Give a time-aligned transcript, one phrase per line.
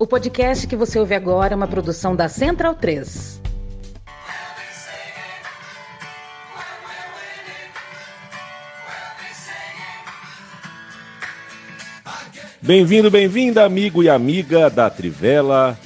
[0.00, 3.42] O podcast que você ouve agora é uma produção da Central 3.
[12.62, 15.76] Bem-vindo, bem-vinda, amigo e amiga da Trivela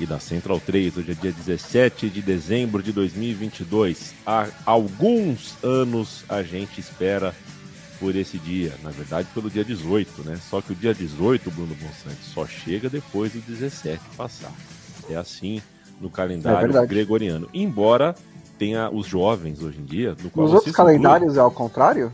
[0.00, 0.96] e da Central 3.
[0.96, 4.14] Hoje é dia 17 de dezembro de 2022.
[4.26, 7.32] Há alguns anos a gente espera
[7.98, 10.38] por esse dia, na verdade pelo dia 18, né?
[10.48, 14.52] Só que o dia 18, Bruno Bonsante, só chega depois do 17 passar.
[15.08, 15.62] É assim
[16.00, 17.48] no calendário é gregoriano.
[17.52, 18.14] Embora
[18.58, 20.16] tenha os jovens hoje em dia.
[20.22, 22.12] No Nos outros calendários é ao contrário?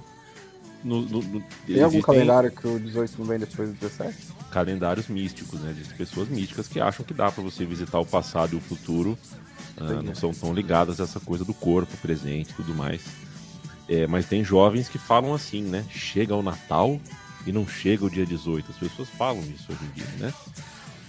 [0.82, 4.16] No, no, no, Tem algum calendário que o 18 não vem depois do 17?
[4.50, 5.72] Calendários místicos, né?
[5.72, 9.18] De pessoas místicas que acham que dá para você visitar o passado e o futuro.
[9.76, 13.02] Uh, não são tão ligadas a essa coisa do corpo presente e tudo mais.
[13.90, 15.84] É, mas tem jovens que falam assim, né?
[15.90, 17.00] Chega o Natal
[17.44, 18.70] e não chega o dia 18.
[18.70, 20.32] As pessoas falam isso hoje em dia, né?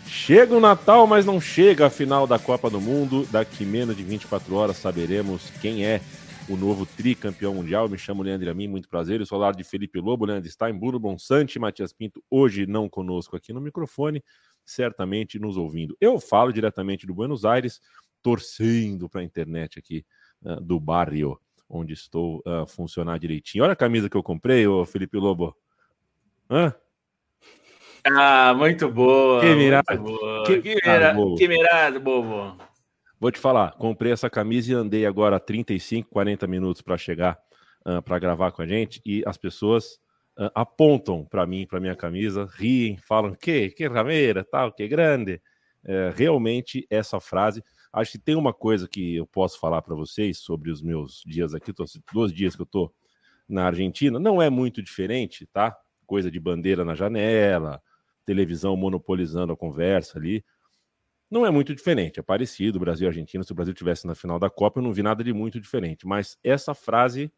[0.07, 3.27] Chega o Natal, mas não chega a final da Copa do Mundo.
[3.31, 6.01] Daqui menos de 24 horas saberemos quem é
[6.49, 7.87] o novo tricampeão mundial.
[7.87, 9.19] Me chamo Leandro Amin, muito prazer.
[9.19, 13.37] Eu sou lado de Felipe Lobo, Leandro Stein, Bruno Bonsante, Matias Pinto, hoje não conosco
[13.37, 14.23] aqui no microfone,
[14.65, 15.95] certamente nos ouvindo.
[16.01, 17.79] Eu falo diretamente do Buenos Aires,
[18.23, 20.03] torcendo para a internet aqui
[20.41, 21.39] uh, do barrio
[21.71, 23.63] onde estou a uh, funcionar direitinho.
[23.63, 25.55] Olha a camisa que eu comprei, ô Felipe Lobo.
[26.49, 26.73] Hã?
[28.03, 29.41] Ah, muito boa.
[29.41, 30.43] Que mirado.
[30.45, 31.15] Que, que, mira...
[31.37, 32.57] que mirado, bobo.
[33.19, 37.37] Vou te falar, comprei essa camisa e andei agora 35, 40 minutos para chegar
[37.85, 39.99] uh, ah, para gravar com a gente e as pessoas
[40.39, 45.39] uh, apontam para mim, para minha camisa, riem, falam que, que rameira, tal, que grande.
[45.83, 47.63] É, realmente essa frase
[47.93, 51.53] Acho que tem uma coisa que eu posso falar para vocês sobre os meus dias
[51.53, 52.93] aqui, tô, dois dias que eu tô
[53.47, 55.77] na Argentina, não é muito diferente, tá?
[56.05, 57.81] Coisa de bandeira na janela,
[58.25, 60.43] televisão monopolizando a conversa ali.
[61.29, 63.43] Não é muito diferente, é parecido, Brasil e Argentina.
[63.43, 66.07] Se o Brasil tivesse na final da Copa, eu não vi nada de muito diferente.
[66.07, 67.31] Mas essa frase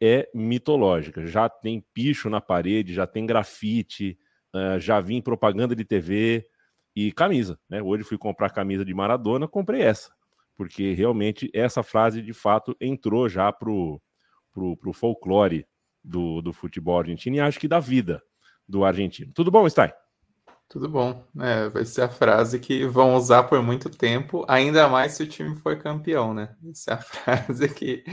[0.00, 1.26] é mitológica.
[1.26, 4.18] Já tem picho na parede, já tem grafite,
[4.54, 6.49] uh, já vi em propaganda de TV
[7.06, 7.82] e camisa, né?
[7.82, 10.12] Hoje fui comprar camisa de Maradona, comprei essa,
[10.56, 14.00] porque realmente essa frase de fato entrou já pro,
[14.52, 15.66] pro, pro folclore
[16.04, 18.22] do, do futebol argentino e acho que da vida
[18.68, 19.32] do argentino.
[19.34, 19.92] Tudo bom, Stein?
[20.68, 21.24] Tudo bom.
[21.40, 25.26] É, vai ser a frase que vão usar por muito tempo, ainda mais se o
[25.26, 26.54] time for campeão, né?
[26.70, 28.04] Essa é a frase que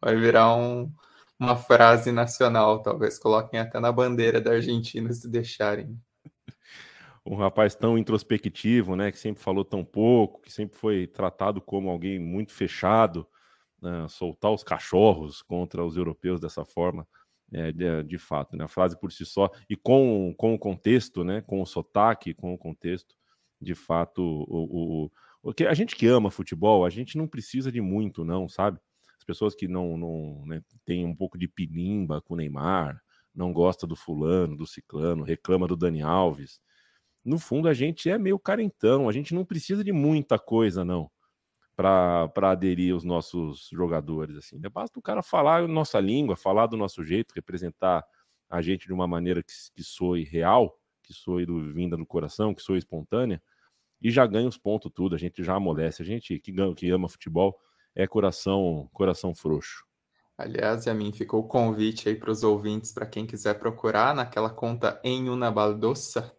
[0.00, 0.92] vai virar um,
[1.38, 2.82] uma frase nacional.
[2.82, 5.98] Talvez coloquem até na bandeira da Argentina se deixarem
[7.30, 11.90] um rapaz tão introspectivo, né, que sempre falou tão pouco, que sempre foi tratado como
[11.90, 13.26] alguém muito fechado,
[13.82, 17.06] né, soltar os cachorros contra os europeus dessa forma,
[17.52, 21.22] é, de, de, fato, né, a frase por si só, e com, com o contexto,
[21.22, 23.14] né, com o sotaque, com o contexto,
[23.60, 25.10] de fato, o, o,
[25.42, 28.78] o, que a gente que ama futebol, a gente não precisa de muito, não, sabe?
[29.18, 33.02] As pessoas que não, não né, têm um pouco de pinimba com o Neymar,
[33.34, 36.60] não gosta do fulano, do ciclano, reclama do Dani Alves,
[37.28, 41.10] no fundo a gente é meio carentão, a gente não precisa de muita coisa, não,
[41.76, 44.36] para aderir os nossos jogadores.
[44.36, 44.58] assim.
[44.58, 44.68] Né?
[44.68, 48.04] Basta o cara falar nossa língua, falar do nosso jeito, representar
[48.48, 52.54] a gente de uma maneira que, que soe real, que soe do, vinda do coração,
[52.54, 53.42] que soe espontânea,
[54.00, 56.02] e já ganha os pontos tudo, a gente já amolece.
[56.02, 57.58] A gente que, que ama futebol
[57.94, 59.84] é coração, coração frouxo.
[60.38, 64.48] Aliás, a mim ficou o convite aí para os ouvintes, para quem quiser procurar naquela
[64.48, 66.32] conta em una baldoça,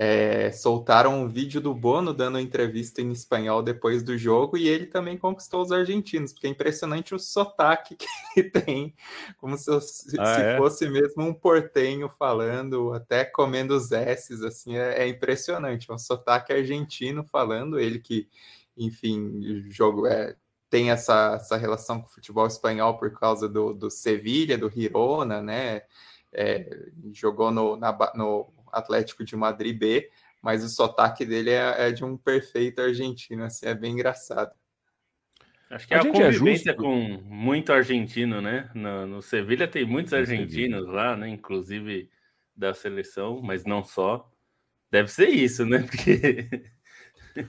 [0.00, 4.86] é, soltaram um vídeo do Bono dando entrevista em espanhol depois do jogo e ele
[4.86, 8.06] também conquistou os argentinos, porque é impressionante o sotaque que
[8.38, 8.94] ele tem,
[9.38, 10.56] como se, se, ah, é?
[10.56, 15.98] fosse mesmo um portenho falando, até comendo os S's, assim, é, é impressionante, é um
[15.98, 18.28] sotaque argentino falando, ele que,
[18.76, 20.36] enfim, jogo é
[20.70, 25.42] tem essa, essa relação com o futebol espanhol por causa do, do Sevilha, do Girona,
[25.42, 25.82] né?
[26.30, 26.68] É,
[27.10, 30.10] jogou no, na, no Atlético de Madrid B,
[30.42, 34.52] mas o sotaque dele é, é de um perfeito argentino, assim, é bem engraçado.
[35.70, 38.70] Acho que a, a é convivência é com muito argentino, né?
[38.74, 41.28] No, no Sevilha tem muitos argentinos lá, né?
[41.28, 42.08] Inclusive
[42.56, 44.30] da seleção, mas não só.
[44.90, 45.80] Deve ser isso, né?
[45.86, 46.48] Porque...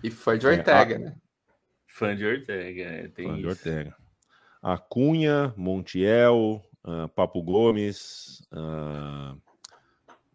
[0.04, 1.00] E fã de Ortega, é, a...
[1.00, 1.16] né?
[1.88, 3.42] Fã de Ortega, é, tem fã isso.
[3.42, 3.96] de Ortega.
[4.62, 9.42] Acunha, Montiel, uh, Papo Gomes, uh,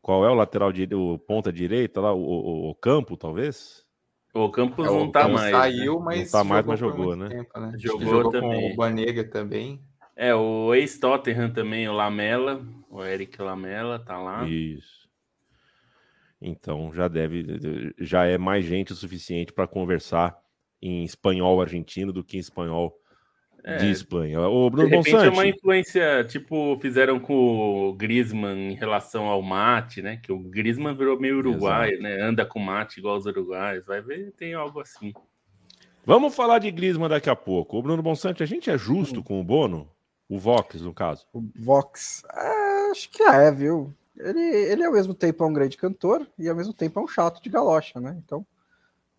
[0.04, 2.12] qual é o lateral de o ponta direita lá?
[2.12, 3.86] O, o, o Campo, talvez?
[4.34, 5.50] O Campos é, não tá mais.
[5.50, 6.04] Saiu, né?
[6.04, 6.30] mas.
[6.30, 7.28] Não tá mais, mas jogou, né?
[7.30, 7.72] Tempo, né?
[7.78, 8.68] Jogou, jogou também.
[8.68, 9.82] com o Banega também.
[10.14, 14.46] É, o ex-Tottenham também, o Lamela, o Eric Lamela, tá lá.
[14.46, 15.08] Isso.
[16.38, 20.38] Então já deve, já é mais gente o suficiente para conversar
[20.82, 22.94] em espanhol argentino do que em espanhol
[23.64, 24.40] é, de Espanha.
[24.42, 29.24] O Bruno de repente Bonsante, é uma influência, tipo, fizeram com o Griezmann em relação
[29.24, 30.18] ao mate, né?
[30.22, 32.20] Que o Griezmann virou meio uruguaio, né?
[32.20, 33.86] Anda com mate igual os uruguaios.
[33.86, 35.14] Vai ver, tem algo assim.
[36.04, 37.78] Vamos falar de Griezmann daqui a pouco.
[37.78, 39.90] O Bruno Bonsante, a gente é justo com o Bono?
[40.28, 41.26] O Vox, no caso.
[41.32, 43.94] O Vox, é, acho que é, viu?
[44.16, 47.08] Ele, ele ao mesmo tempo é um grande cantor e ao mesmo tempo é um
[47.08, 48.14] chato de galocha, né?
[48.24, 48.46] Então,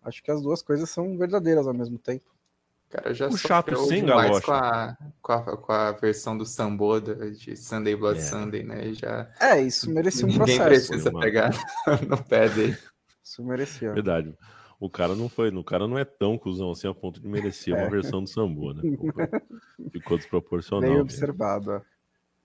[0.04, 2.35] acho que as duas coisas são verdadeiras ao mesmo tempo.
[2.88, 4.40] Cara, já o chato sem galocha.
[4.42, 8.22] Com a, com, a, com a versão do Samboda de Sunday Blood é.
[8.22, 8.94] Sunday, né?
[8.94, 9.28] Já...
[9.40, 10.88] É, isso merecia um Ninguém processo.
[10.88, 11.50] precisa pegar
[12.08, 12.78] no pé dele.
[13.22, 13.92] Isso merecia.
[13.92, 14.32] Verdade.
[14.78, 17.74] O cara não foi, o cara não é tão cuzão assim a ponto de merecer
[17.74, 17.90] uma é.
[17.90, 18.82] versão do Sambo, né?
[19.90, 20.90] Ficou desproporcional.
[20.90, 21.82] Bem observado.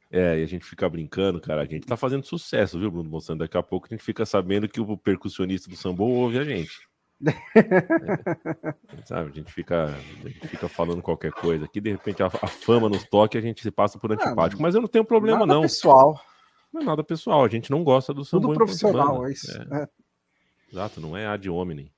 [0.09, 1.61] É, e a gente fica brincando, cara.
[1.61, 3.39] A gente tá fazendo sucesso, viu, Bruno Monsanto?
[3.39, 6.89] Daqui a pouco a gente fica sabendo que o percussionista do Sambo ouve a gente.
[7.27, 12.27] É, sabe, a gente, fica, a gente fica falando qualquer coisa aqui, de repente a,
[12.27, 15.39] a fama nos toque a gente se passa por antipático, mas eu não tenho problema,
[15.39, 15.61] nada não.
[15.61, 16.19] pessoal.
[16.73, 18.47] Não é nada pessoal, a gente não gosta do Sambo.
[18.47, 19.51] Tudo profissional, é isso.
[19.51, 19.83] É.
[19.83, 19.87] É.
[20.71, 21.91] Exato, não é ad hominem.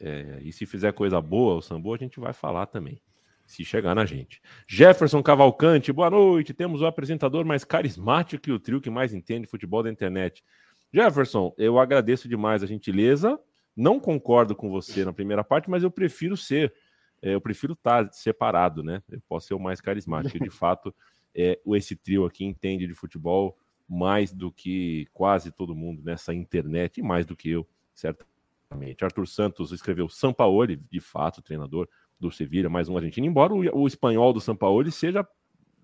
[0.00, 3.00] É, e se fizer coisa boa, o Sambo, a gente vai falar também.
[3.46, 4.42] Se chegar na gente.
[4.66, 6.52] Jefferson Cavalcante, boa noite.
[6.52, 10.44] Temos o apresentador mais carismático e o trio que mais entende futebol da internet.
[10.92, 13.40] Jefferson, eu agradeço demais a gentileza.
[13.78, 16.74] Não concordo com você na primeira parte, mas eu prefiro ser.
[17.22, 19.00] É, eu prefiro estar tá separado, né?
[19.08, 20.36] Eu posso ser o mais carismático.
[20.36, 20.92] De fato,
[21.32, 23.56] é, esse trio aqui entende de futebol
[23.88, 27.64] mais do que quase todo mundo nessa internet e mais do que eu,
[27.94, 28.26] certo?
[28.66, 29.04] Exatamente.
[29.04, 31.88] Arthur Santos escreveu Sampaoli, de fato, treinador
[32.18, 35.26] do Sevilla, mais um argentino, embora o, o espanhol do Sampaoli seja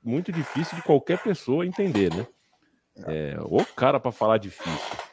[0.03, 2.27] muito difícil de qualquer pessoa entender, né?
[3.07, 5.04] É, o cara para falar difícil.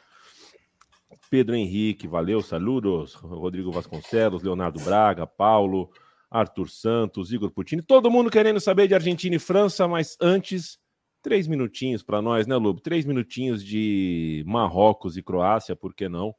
[1.32, 3.14] Pedro Henrique, valeu, saludos.
[3.14, 5.90] Rodrigo Vasconcelos, Leonardo Braga, Paulo,
[6.30, 10.78] Arthur Santos, Igor Puccini, todo mundo querendo saber de Argentina e França, mas antes,
[11.22, 12.82] três minutinhos para nós, né, Lobo?
[12.82, 16.34] Três minutinhos de Marrocos e Croácia, por que não?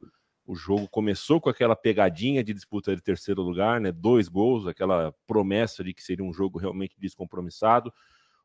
[0.46, 3.90] O jogo começou com aquela pegadinha de disputa de terceiro lugar, né?
[3.90, 7.92] Dois gols, aquela promessa de que seria um jogo realmente descompromissado.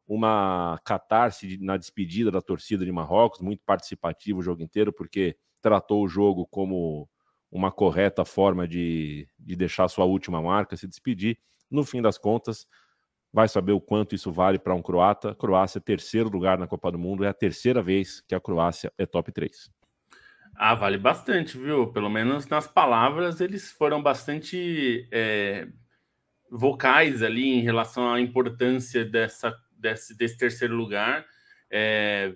[0.07, 6.04] Uma catarse na despedida da torcida de Marrocos, muito participativo o jogo inteiro, porque tratou
[6.04, 7.10] o jogo como
[7.52, 11.38] uma correta forma de, de deixar sua última marca, se despedir.
[11.70, 12.68] No fim das contas,
[13.32, 15.36] vai saber o quanto isso vale para um croata.
[15.36, 19.06] Croácia, terceiro lugar na Copa do Mundo, é a terceira vez que a Croácia é
[19.06, 19.72] top 3.
[20.56, 21.92] Ah, vale bastante, viu?
[21.92, 25.68] Pelo menos nas palavras, eles foram bastante é,
[26.52, 31.26] vocais ali em relação à importância dessa, desse, desse terceiro lugar.
[31.72, 32.36] É,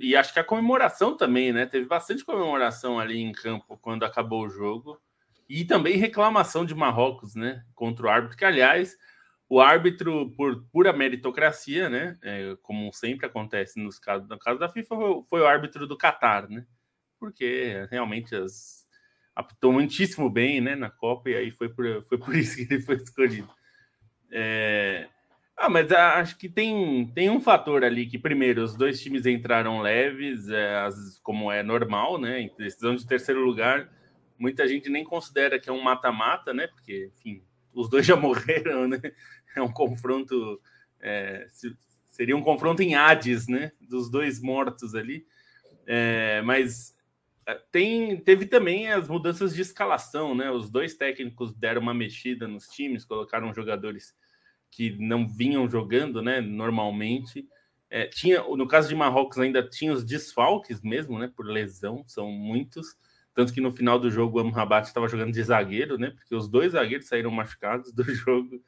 [0.00, 1.66] e acho que a comemoração também, né?
[1.66, 5.00] Teve bastante comemoração ali em campo quando acabou o jogo.
[5.48, 7.64] E também reclamação de Marrocos, né?
[7.74, 8.96] Contra o árbitro, que, aliás,
[9.48, 12.16] o árbitro, por pura meritocracia, né?
[12.22, 15.96] É, como sempre acontece nos casos, no caso da FIFA, foi, foi o árbitro do
[15.96, 16.66] Catar, né?
[17.20, 18.86] porque realmente as,
[19.36, 22.82] apitou muitíssimo bem né, na Copa e aí foi por, foi por isso que ele
[22.82, 23.52] foi escolhido.
[24.32, 25.06] É...
[25.62, 29.82] Ah, mas acho que tem, tem um fator ali que, primeiro, os dois times entraram
[29.82, 32.40] leves, é, as, como é normal, né?
[32.40, 33.92] Em decisão de terceiro lugar,
[34.38, 36.66] muita gente nem considera que é um mata-mata, né?
[36.66, 37.42] Porque, enfim,
[37.74, 39.02] os dois já morreram, né?
[39.54, 40.58] É um confronto.
[40.98, 41.46] É,
[42.08, 43.72] seria um confronto em Hades, né?
[43.82, 45.26] Dos dois mortos ali.
[45.86, 46.96] É, mas
[47.46, 50.50] é, tem, teve também as mudanças de escalação, né?
[50.50, 54.18] Os dois técnicos deram uma mexida nos times, colocaram jogadores
[54.70, 56.40] que não vinham jogando, né?
[56.40, 57.46] Normalmente.
[57.88, 61.30] É, tinha, no caso de Marrocos, ainda tinha os desfalques mesmo, né?
[61.34, 62.96] Por lesão, são muitos.
[63.34, 66.10] Tanto que no final do jogo o Amrabat estava jogando de zagueiro, né?
[66.10, 68.62] Porque os dois zagueiros saíram machucados do jogo.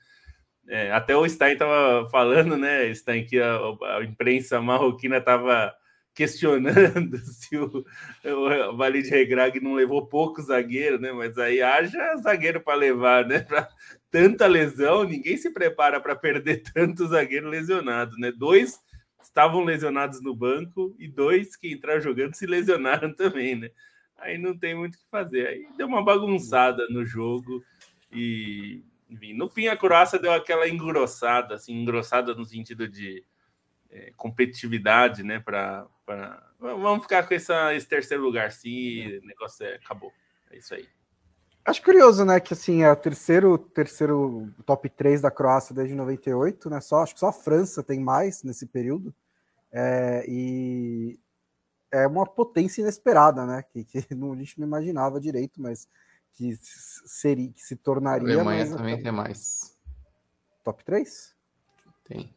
[0.68, 2.92] É, até o Stein estava falando, né?
[2.94, 3.58] Stein que a,
[3.96, 5.74] a imprensa marroquina estava
[6.14, 7.84] questionando se o,
[8.24, 11.12] o Valide Regrag não levou pouco zagueiro, né?
[11.12, 13.40] Mas aí haja zagueiro para levar, né?
[13.40, 13.68] Pra
[14.10, 18.30] tanta lesão, ninguém se prepara para perder tanto zagueiro lesionado, né?
[18.30, 18.78] Dois
[19.22, 23.70] estavam lesionados no banco e dois que entraram jogando se lesionaram também, né?
[24.18, 25.46] Aí não tem muito o que fazer.
[25.48, 27.64] Aí deu uma bagunçada no jogo
[28.12, 33.24] e, enfim, no fim a Croácia deu aquela engrossada, assim, engrossada no sentido de
[33.92, 35.38] é, competitividade, né?
[35.38, 35.86] Para
[36.58, 39.18] vamos ficar com essa, esse terceiro lugar, sim.
[39.18, 40.12] O negócio é, acabou.
[40.50, 40.88] É isso aí.
[41.64, 42.40] Acho curioso, né?
[42.40, 46.80] Que assim, é o terceiro, terceiro top 3 da Croácia desde 98, né?
[46.80, 49.14] Só, acho que só a França tem mais nesse período.
[49.70, 51.20] É, e
[51.92, 53.62] é uma potência inesperada, né?
[53.62, 55.86] Que, que não, a gente não imaginava direito, mas
[56.32, 58.28] que seria, que se tornaria.
[58.28, 59.78] A Alemanha mais, também tem mais.
[60.64, 61.36] Top 3?
[62.04, 62.34] Tem.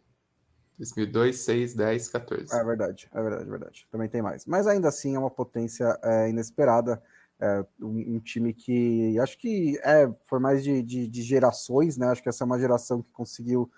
[0.77, 2.55] 2002, 6, 10, 14.
[2.55, 3.88] É verdade, é verdade, é verdade.
[3.91, 4.46] Também tem mais.
[4.46, 7.01] Mas ainda assim é uma potência é, inesperada.
[7.39, 12.08] É, um, um, time que acho que é, foi mais de, de, de, gerações, né?
[12.08, 13.70] Acho que essa é uma geração que conseguiu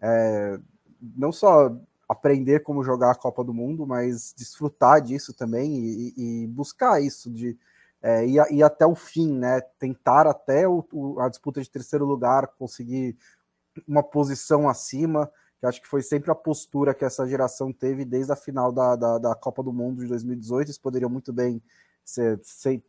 [0.00, 0.58] é,
[1.14, 1.74] não só
[2.08, 7.30] aprender como jogar a Copa do Mundo, mas desfrutar disso também e, e buscar isso
[7.30, 7.58] de
[8.02, 9.60] é, ir, ir, até o fim, né?
[9.78, 13.16] Tentar até o, o, a disputa de terceiro lugar, conseguir
[13.88, 15.30] uma posição acima,
[15.64, 18.94] que acho que foi sempre a postura que essa geração teve desde a final da,
[18.94, 20.66] da, da Copa do Mundo de 2018.
[20.66, 21.62] Eles poderiam muito bem
[22.04, 22.38] ser,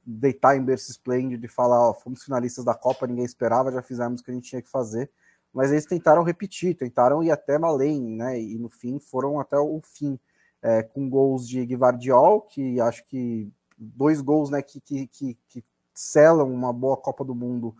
[0.06, 4.20] deitar em berço esplêndido e falar: ó, fomos finalistas da Copa, ninguém esperava, já fizemos
[4.20, 5.10] o que a gente tinha que fazer.
[5.54, 8.42] Mas eles tentaram repetir, tentaram ir até além, né?
[8.42, 10.20] E no fim foram até o fim,
[10.62, 15.64] é, com gols de Guivardiol, que acho que dois gols né, que, que, que, que
[15.94, 17.74] selam uma boa Copa do Mundo,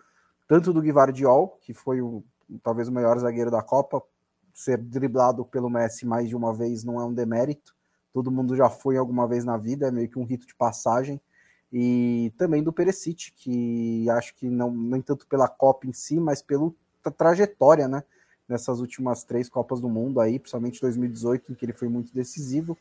[0.48, 2.24] tanto do Guivardiol, que foi o,
[2.64, 4.02] talvez o melhor zagueiro da Copa,
[4.56, 7.76] ser driblado pelo Messi mais de uma vez não é um demérito.
[8.14, 11.20] Todo mundo já foi alguma vez na vida, é meio que um rito de passagem.
[11.74, 16.42] E também do Perisic, que acho que não nem tanto pela Copa em si, mas
[16.42, 16.72] pela
[17.18, 18.02] trajetória, né?
[18.48, 22.78] Nessas últimas três Copas do Mundo aí, principalmente 2018, em que ele foi muito decisivo.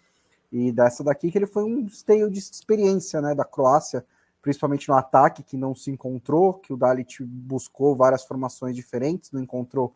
[0.53, 3.35] E dessa daqui que ele foi um esteio de experiência, né?
[3.35, 4.07] Da Croácia,
[4.41, 9.43] principalmente no ataque, que não se encontrou, que o Dalit buscou várias formações diferentes, não
[9.43, 9.93] encontrou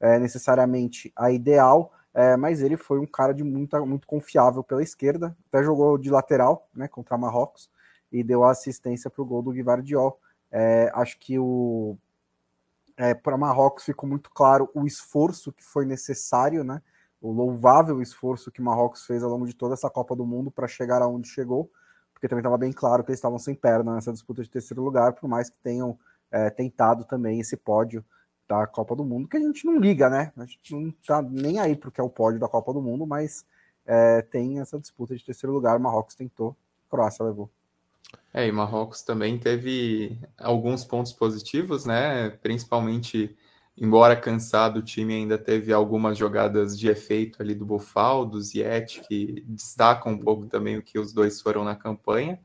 [0.00, 4.82] é, necessariamente a ideal, é, mas ele foi um cara de muita, muito confiável pela
[4.82, 7.70] esquerda, até jogou de lateral né, contra Marrocos
[8.10, 10.18] e deu a assistência para o gol do Guivardiol.
[10.50, 11.96] É, acho que o
[12.96, 16.82] é, para Marrocos ficou muito claro o esforço que foi necessário, né,
[17.20, 20.66] o louvável esforço que Marrocos fez ao longo de toda essa Copa do Mundo para
[20.66, 21.70] chegar aonde chegou,
[22.12, 25.12] porque também estava bem claro que eles estavam sem perna nessa disputa de terceiro lugar,
[25.12, 25.98] por mais que tenham
[26.30, 28.04] é, tentado também esse pódio
[28.50, 30.32] da Copa do Mundo, que a gente não liga, né?
[30.36, 33.46] A gente não tá nem aí porque é o pódio da Copa do Mundo, mas
[33.86, 35.78] é, tem essa disputa de terceiro lugar.
[35.78, 36.56] Marrocos tentou,
[36.90, 37.48] Croácia levou.
[38.34, 42.30] É, e Marrocos também teve alguns pontos positivos, né?
[42.42, 43.36] Principalmente,
[43.78, 49.00] embora cansado, o time ainda teve algumas jogadas de efeito ali do Bofal, do Ziet,
[49.06, 52.40] que destacam um pouco também o que os dois foram na campanha.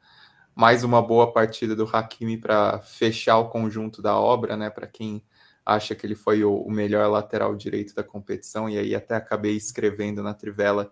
[0.54, 4.70] Mais uma boa partida do Hakimi para fechar o conjunto da obra, né?
[4.70, 5.24] Para quem
[5.65, 9.55] acha que ele foi o, o, melhor lateral direito da competição, e aí até acabei
[9.55, 10.91] escrevendo na Trivela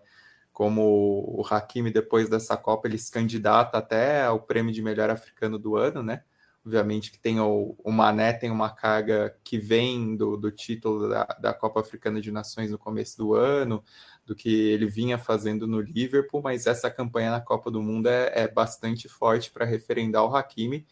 [0.52, 0.82] como
[1.28, 5.76] o Hakimi, depois dessa Copa, ele se candidata até ao prêmio de melhor africano do
[5.76, 6.22] ano, né?
[6.64, 11.24] Obviamente que tem o, o Mané, tem uma carga que vem do, do título da,
[11.24, 13.84] da Copa Africana de Nações no começo do ano,
[14.24, 18.32] do que ele vinha fazendo no Liverpool, mas essa campanha na Copa do Mundo é,
[18.34, 20.86] é bastante forte para referendar o Hakimi,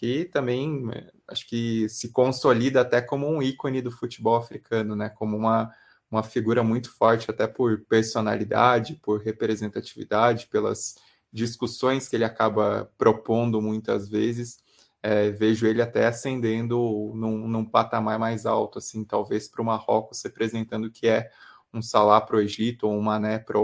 [0.00, 0.82] que também
[1.28, 5.10] acho que se consolida até como um ícone do futebol africano, né?
[5.10, 5.70] Como uma,
[6.10, 10.94] uma figura muito forte, até por personalidade, por representatividade, pelas
[11.30, 14.58] discussões que ele acaba propondo muitas vezes.
[15.02, 20.22] É, vejo ele até ascendendo num, num, patamar mais alto, assim, talvez para o Marrocos
[20.22, 21.30] representando que é
[21.74, 23.58] um Salah para o Egito ou um Mané para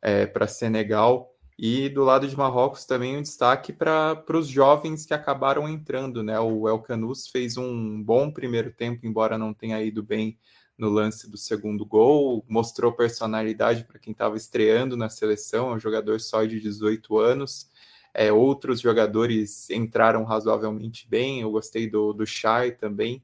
[0.00, 1.29] é, Senegal.
[1.62, 6.40] E do lado de Marrocos também um destaque para os jovens que acabaram entrando, né?
[6.40, 10.38] O El Canus fez um bom primeiro tempo, embora não tenha ido bem
[10.78, 15.78] no lance do segundo gol, mostrou personalidade para quem estava estreando na seleção, é um
[15.78, 17.68] jogador só de 18 anos.
[18.14, 23.22] É, outros jogadores entraram razoavelmente bem, eu gostei do, do Chay também.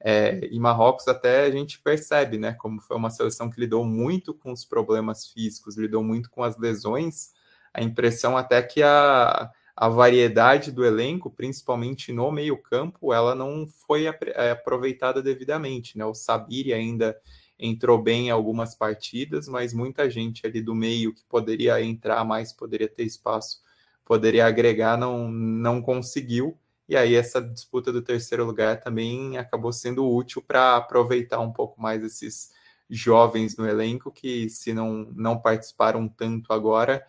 [0.00, 4.34] É, e Marrocos até a gente percebe, né, como foi uma seleção que lidou muito
[4.34, 7.38] com os problemas físicos, lidou muito com as lesões,
[7.78, 14.06] a impressão até que a, a variedade do elenco, principalmente no meio-campo, ela não foi
[14.06, 15.96] é, aproveitada devidamente.
[15.96, 16.04] Né?
[16.04, 17.16] O Sabiri ainda
[17.56, 22.52] entrou bem em algumas partidas, mas muita gente ali do meio que poderia entrar mais,
[22.52, 23.60] poderia ter espaço,
[24.04, 26.58] poderia agregar, não, não conseguiu.
[26.88, 31.80] E aí essa disputa do terceiro lugar também acabou sendo útil para aproveitar um pouco
[31.80, 32.50] mais esses
[32.90, 37.06] jovens no elenco que se não, não participaram tanto agora,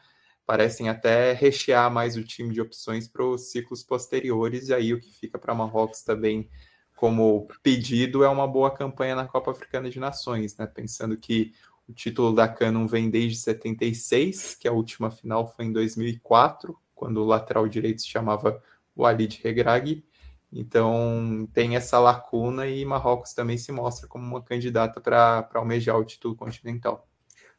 [0.50, 5.00] parecem até rechear mais o time de opções para os ciclos posteriores, e aí o
[5.00, 6.50] que fica para Marrocos também
[6.96, 10.66] como pedido é uma boa campanha na Copa Africana de Nações, né?
[10.66, 11.54] Pensando que
[11.88, 16.76] o título da CAN não vem desde 76, que a última final foi em 2004,
[16.96, 18.60] quando o lateral direito se chamava
[18.98, 20.04] Walid Regragui.
[20.52, 26.04] Então tem essa lacuna e Marrocos também se mostra como uma candidata para almejar o
[26.04, 27.09] título continental.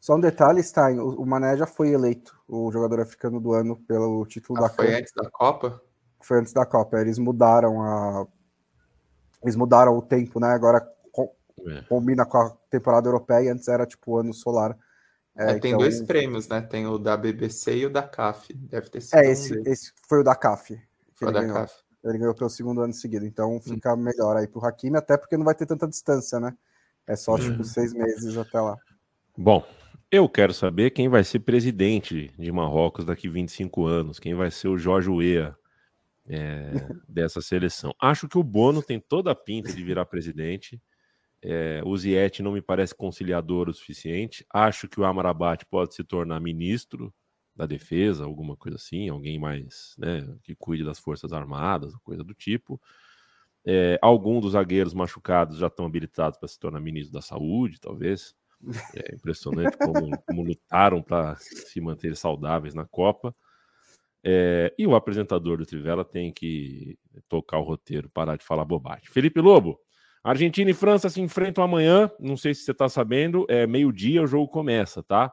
[0.00, 4.25] Só um detalhe, Stein, o Mané já foi eleito o jogador africano do ano pelo
[4.25, 4.88] título ah, da foi Copa.
[4.88, 5.83] Foi antes da Copa?
[6.23, 7.00] Foi antes da Copa.
[7.00, 8.26] Eles mudaram a.
[9.42, 10.49] Eles mudaram o tempo, né?
[10.49, 10.83] Agora
[11.66, 11.83] é.
[11.83, 14.76] combina com a temporada europeia, antes era tipo ano solar.
[15.37, 15.80] É, é, tem então...
[15.80, 16.62] dois prêmios, né?
[16.62, 18.54] Tem o da BBC e o da CAF.
[18.54, 19.19] Deve ter sido.
[19.19, 20.80] É, esse, um esse foi o da CAF.
[21.14, 21.57] Foi o da ganhou.
[21.57, 21.75] CAF.
[22.02, 23.26] Ele ganhou pelo segundo ano seguido.
[23.26, 23.61] Então hum.
[23.61, 23.99] fica hum.
[23.99, 26.57] melhor aí pro Hakimi, até porque não vai ter tanta distância, né?
[27.07, 27.38] É só, hum.
[27.38, 28.76] tipo, seis meses até lá.
[29.37, 29.64] Bom,
[30.11, 34.69] eu quero saber quem vai ser presidente de Marrocos daqui 25 anos, quem vai ser
[34.69, 35.57] o Jorge Weah
[36.26, 36.73] é,
[37.09, 37.95] dessa seleção.
[38.00, 40.81] Acho que o Bono tem toda a pinta de virar presidente.
[41.43, 44.45] É, o Ziet não me parece conciliador o suficiente.
[44.52, 47.14] Acho que o Amarabat pode se tornar ministro
[47.55, 52.35] da defesa, alguma coisa assim, alguém mais né, que cuide das forças armadas, coisa do
[52.35, 52.81] tipo.
[53.64, 58.35] É, algum dos zagueiros machucados já estão habilitados para se tornar ministro da saúde, talvez.
[58.95, 63.35] É impressionante como, como lutaram para se manter saudáveis na Copa.
[64.23, 66.99] É, e o apresentador do Trivela tem que
[67.29, 69.09] tocar o roteiro, parar de falar bobagem.
[69.09, 69.81] Felipe Lobo,
[70.23, 72.11] Argentina e França se enfrentam amanhã.
[72.21, 75.33] Não sei se você está sabendo, é meio-dia o jogo começa, tá?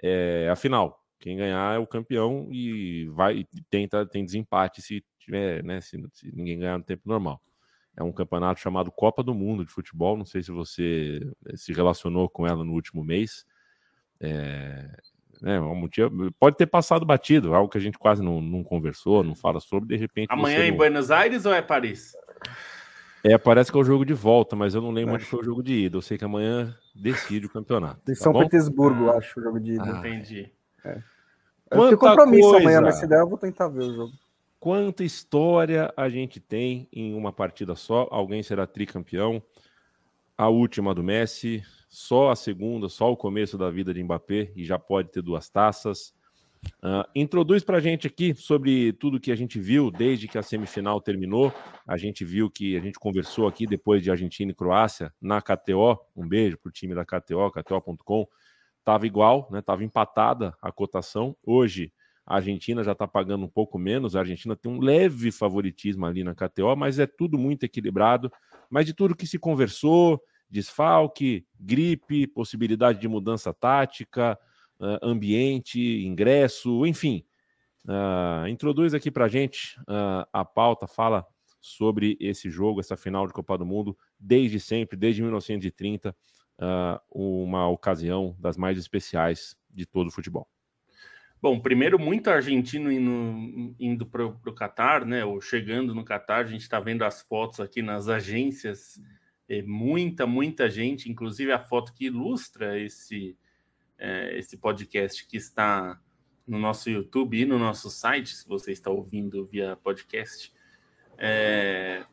[0.00, 1.02] É a final.
[1.18, 5.80] Quem ganhar é o campeão e vai tenta tem desempate se tiver, né?
[5.80, 7.42] Se, se ninguém ganhar no tempo normal.
[7.98, 10.16] É um campeonato chamado Copa do Mundo de futebol.
[10.16, 13.44] Não sei se você eh, se relacionou com ela no último mês.
[14.20, 14.88] É,
[15.42, 15.58] né,
[16.38, 19.88] pode ter passado batido, algo que a gente quase não, não conversou, não fala sobre.
[19.88, 20.28] De repente.
[20.30, 22.12] Amanhã em Buenos Aires ou é Paris?
[23.24, 25.14] É, parece que é o jogo de volta, mas eu não lembro é.
[25.16, 25.96] onde foi o jogo de ida.
[25.96, 28.00] Eu sei que amanhã decide o campeonato.
[28.08, 29.84] Em tá São Petersburgo, ah, acho, o jogo de ida.
[29.84, 30.52] Ah, entendi.
[30.84, 31.02] É.
[31.70, 32.62] Eu tenho compromisso coisa...
[32.62, 34.12] amanhã, mas se der, eu vou tentar ver o jogo.
[34.60, 38.08] Quanta história a gente tem em uma partida só.
[38.10, 39.40] Alguém será tricampeão.
[40.36, 44.64] A última do Messi, só a segunda, só o começo da vida de Mbappé e
[44.64, 46.14] já pode ter duas taças.
[46.82, 50.42] Uh, introduz para a gente aqui sobre tudo que a gente viu desde que a
[50.42, 51.52] semifinal terminou.
[51.86, 55.98] A gente viu que a gente conversou aqui depois de Argentina e Croácia na KTO.
[56.16, 58.26] Um beijo para o time da KTO, KTO.com.
[58.84, 59.62] Tava igual, né?
[59.62, 61.36] Tava empatada a cotação.
[61.44, 61.92] Hoje
[62.28, 64.14] a Argentina já está pagando um pouco menos.
[64.14, 68.30] A Argentina tem um leve favoritismo ali na KTO, mas é tudo muito equilibrado.
[68.68, 74.38] Mas de tudo que se conversou, desfalque, gripe, possibilidade de mudança tática,
[74.78, 77.24] uh, ambiente, ingresso, enfim.
[77.86, 81.26] Uh, introduz aqui para a gente uh, a pauta, fala
[81.62, 86.14] sobre esse jogo, essa final de Copa do Mundo, desde sempre, desde 1930,
[87.10, 90.48] uma ocasião das mais especiais de todo o futebol.
[91.40, 95.24] Bom, primeiro, muito argentino indo, indo para o Catar, né?
[95.24, 99.00] Ou chegando no Catar, a gente está vendo as fotos aqui nas agências,
[99.48, 103.36] é, muita, muita gente, inclusive a foto que ilustra esse,
[103.96, 106.00] é, esse podcast que está
[106.44, 110.52] no nosso YouTube e no nosso site, se você está ouvindo via podcast.
[111.16, 112.04] É,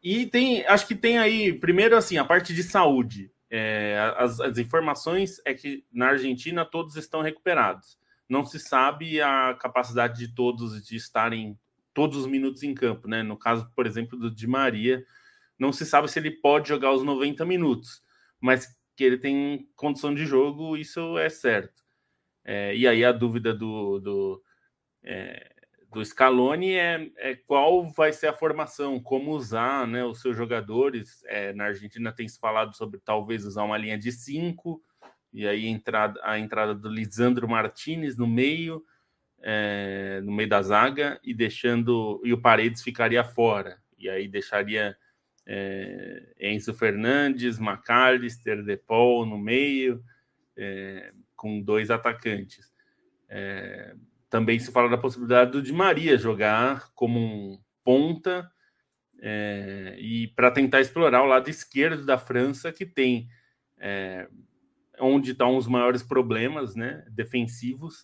[0.00, 3.28] e tem, acho que tem aí, primeiro assim, a parte de saúde.
[3.50, 9.54] É, as, as informações é que na Argentina todos estão recuperados não se sabe a
[9.54, 11.58] capacidade de todos de estarem
[11.94, 13.22] todos os minutos em campo, né?
[13.22, 15.04] No caso, por exemplo, do Di Maria,
[15.58, 18.02] não se sabe se ele pode jogar os 90 minutos,
[18.40, 21.82] mas que ele tem condição de jogo, isso é certo.
[22.44, 24.42] É, e aí a dúvida do, do,
[25.02, 25.52] é,
[25.92, 31.22] do Scaloni é, é, qual vai ser a formação, como usar né, os seus jogadores.
[31.26, 34.82] É, na Argentina tem se falado sobre talvez usar uma linha de cinco,
[35.32, 38.84] e aí entrada, a entrada do Lisandro Martinez no meio,
[39.40, 42.20] é, no meio da zaga, e deixando.
[42.24, 43.78] E o Paredes ficaria fora.
[43.98, 44.96] E aí deixaria
[45.46, 50.02] é, Enzo Fernandes, McAllister, Depol no meio,
[50.56, 52.72] é, com dois atacantes.
[53.28, 53.94] É,
[54.28, 58.50] também se fala da possibilidade do Di Maria jogar como um ponta
[59.20, 63.28] é, e para tentar explorar o lado esquerdo da França, que tem
[63.78, 64.28] é,
[65.02, 68.02] onde estão os maiores problemas né, defensivos,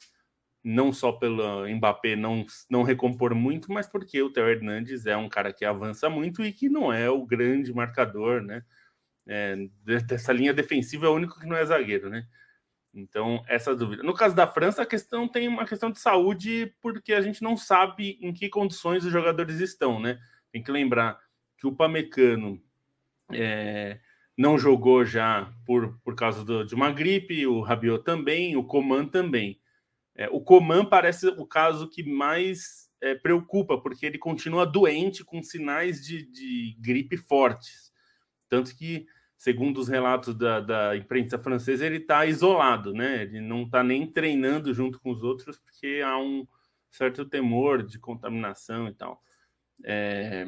[0.62, 5.28] não só pelo Mbappé não, não recompor muito, mas porque o Theo Hernandes é um
[5.28, 8.62] cara que avança muito e que não é o grande marcador, né?
[9.26, 12.26] É, dessa linha defensiva é o único que não é zagueiro, né?
[12.92, 14.02] Então, essa dúvida.
[14.02, 17.56] No caso da França, a questão tem uma questão de saúde, porque a gente não
[17.56, 20.18] sabe em que condições os jogadores estão, né?
[20.50, 21.18] Tem que lembrar
[21.58, 22.60] que o Pamecano
[23.32, 24.00] é,
[24.38, 29.04] não jogou já por, por causa do, de uma gripe, o Rabiot também, o Coman
[29.04, 29.60] também.
[30.14, 35.42] É, o Coman parece o caso que mais é, preocupa, porque ele continua doente com
[35.42, 37.92] sinais de, de gripe fortes.
[38.48, 43.22] Tanto que segundo os relatos da, da imprensa francesa, ele está isolado, né?
[43.22, 46.46] Ele não está nem treinando junto com os outros, porque há um
[46.90, 49.22] certo temor de contaminação e tal.
[49.84, 50.46] É...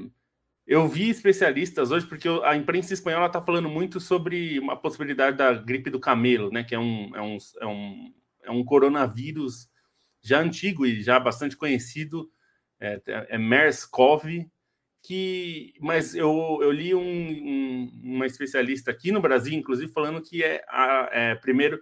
[0.70, 5.52] Eu vi especialistas hoje, porque a imprensa espanhola está falando muito sobre uma possibilidade da
[5.52, 6.62] gripe do camelo, né?
[6.62, 9.68] Que é um, é um, é um, é um coronavírus
[10.22, 12.30] já antigo e já bastante conhecido,
[12.78, 14.48] é, é MERS-CoV,
[15.02, 20.44] que, mas eu, eu li um, um, uma especialista aqui no Brasil, inclusive, falando que
[20.44, 21.80] é, a, é primeiro,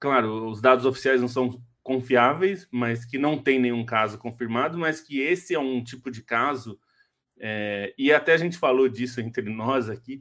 [0.00, 5.00] claro, os dados oficiais não são confiáveis, mas que não tem nenhum caso confirmado, mas
[5.00, 6.76] que esse é um tipo de caso,
[7.40, 10.20] é, e até a gente falou disso entre nós aqui,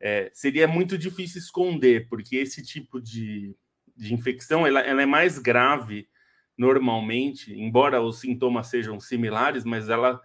[0.00, 3.56] é, seria muito difícil esconder, porque esse tipo de,
[3.96, 6.08] de infecção ela, ela é mais grave
[6.56, 10.20] normalmente, embora os sintomas sejam similares, mas ela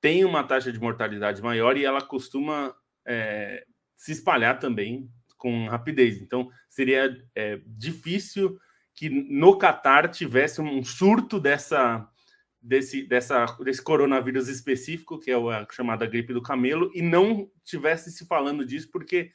[0.00, 2.74] tem uma taxa de mortalidade maior e ela costuma
[3.06, 3.64] é,
[3.96, 6.20] se espalhar também com rapidez.
[6.20, 8.58] Então, seria é, difícil
[8.94, 12.08] que no Catar tivesse um surto dessa,
[12.62, 18.12] desse, dessa, desse coronavírus específico, que é a chamada gripe do camelo, e não tivesse
[18.12, 19.32] se falando disso, porque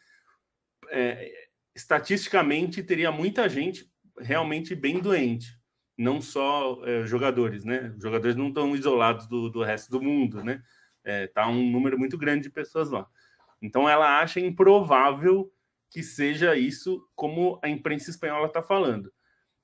[0.89, 5.57] é, estatisticamente teria muita gente realmente bem doente
[5.97, 7.91] não só é, jogadores, né?
[7.97, 10.61] Os jogadores não estão isolados do, do resto do mundo, né?
[11.03, 13.07] É, tá um número muito grande de pessoas lá.
[13.61, 15.51] Então ela acha improvável
[15.89, 19.11] que seja isso como a imprensa espanhola está falando.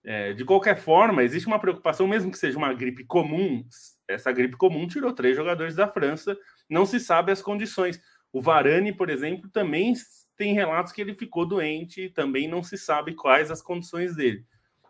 [0.06, 3.66] É, de qualquer forma, existe uma preocupação, mesmo que seja uma gripe comum.
[4.08, 6.38] Essa gripe comum tirou três jogadores da França,
[6.70, 8.02] não se sabe as condições.
[8.32, 9.94] O Varane, por exemplo, também
[10.36, 14.46] tem relatos que ele ficou doente, também não se sabe quais as condições dele.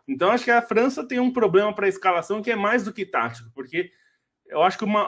[0.08, 2.92] Então, acho que a França tem um problema para a escalação que é mais do
[2.92, 3.90] que tático, porque
[4.46, 5.06] eu acho que uma,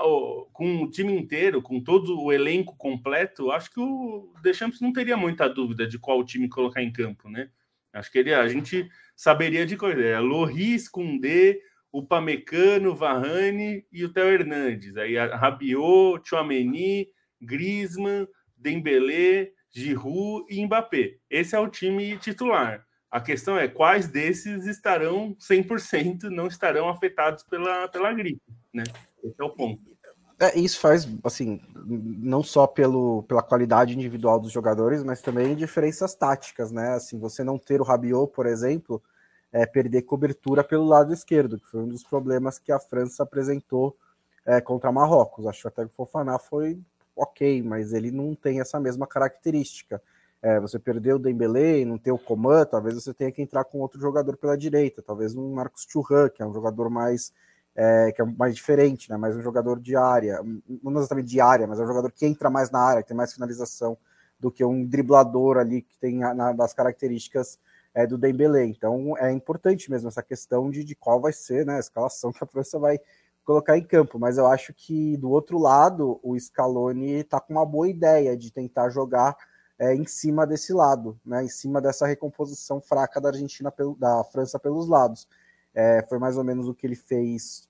[0.52, 5.16] com o time inteiro, com todo o elenco completo, acho que o Deschamps não teria
[5.16, 7.50] muita dúvida de qual time colocar em campo, né?
[7.96, 10.02] Acho que ele, a gente saberia de coisa.
[10.02, 11.58] É Loris, Koundé,
[11.90, 14.96] o Pamecano, Varane e o Theo Hernandes.
[14.96, 17.08] Aí Rabiot, Chouameni,
[17.40, 21.16] Griezmann, Dembélé, Giroud e Mbappé.
[21.30, 22.84] Esse é o time titular.
[23.10, 28.42] A questão é quais desses estarão 100%, não estarão afetados pela, pela gripe,
[28.74, 28.84] né?
[29.24, 29.95] Esse é o ponto.
[30.38, 36.14] É, isso faz, assim, não só pelo, pela qualidade individual dos jogadores, mas também diferenças
[36.14, 36.94] táticas, né?
[36.94, 39.02] Assim, você não ter o Rabiot, por exemplo,
[39.50, 43.96] é perder cobertura pelo lado esquerdo, que foi um dos problemas que a França apresentou
[44.44, 45.46] é, contra Marrocos.
[45.46, 46.78] Acho até que o Fofaná foi
[47.14, 50.02] ok, mas ele não tem essa mesma característica
[50.42, 53.80] é, você perdeu o Dembele, não tem o Coman, talvez você tenha que entrar com
[53.80, 57.32] outro jogador pela direita, talvez um Marcos Churran, que é um jogador mais
[57.76, 59.18] é, que é mais diferente, né?
[59.18, 60.40] Mais um jogador de área,
[60.82, 63.16] não exatamente de área, mas é um jogador que entra mais na área, que tem
[63.16, 63.98] mais finalização
[64.40, 67.58] do que um driblador ali que tem na, das características
[67.94, 68.64] é, do Dembele.
[68.64, 72.42] Então é importante mesmo essa questão de, de qual vai ser né, a escalação que
[72.42, 72.98] a França vai
[73.44, 74.18] colocar em campo.
[74.18, 78.50] Mas eu acho que do outro lado o Scaloni está com uma boa ideia de
[78.50, 79.36] tentar jogar
[79.78, 84.24] é, em cima desse lado, né, em cima dessa recomposição fraca da Argentina, pelo, da
[84.24, 85.28] França pelos lados.
[85.76, 87.68] É, foi mais ou menos o que ele fez,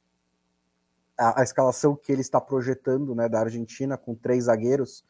[1.18, 5.04] a, a, escalação que ele está projetando né, da Argentina, com três zagueiros,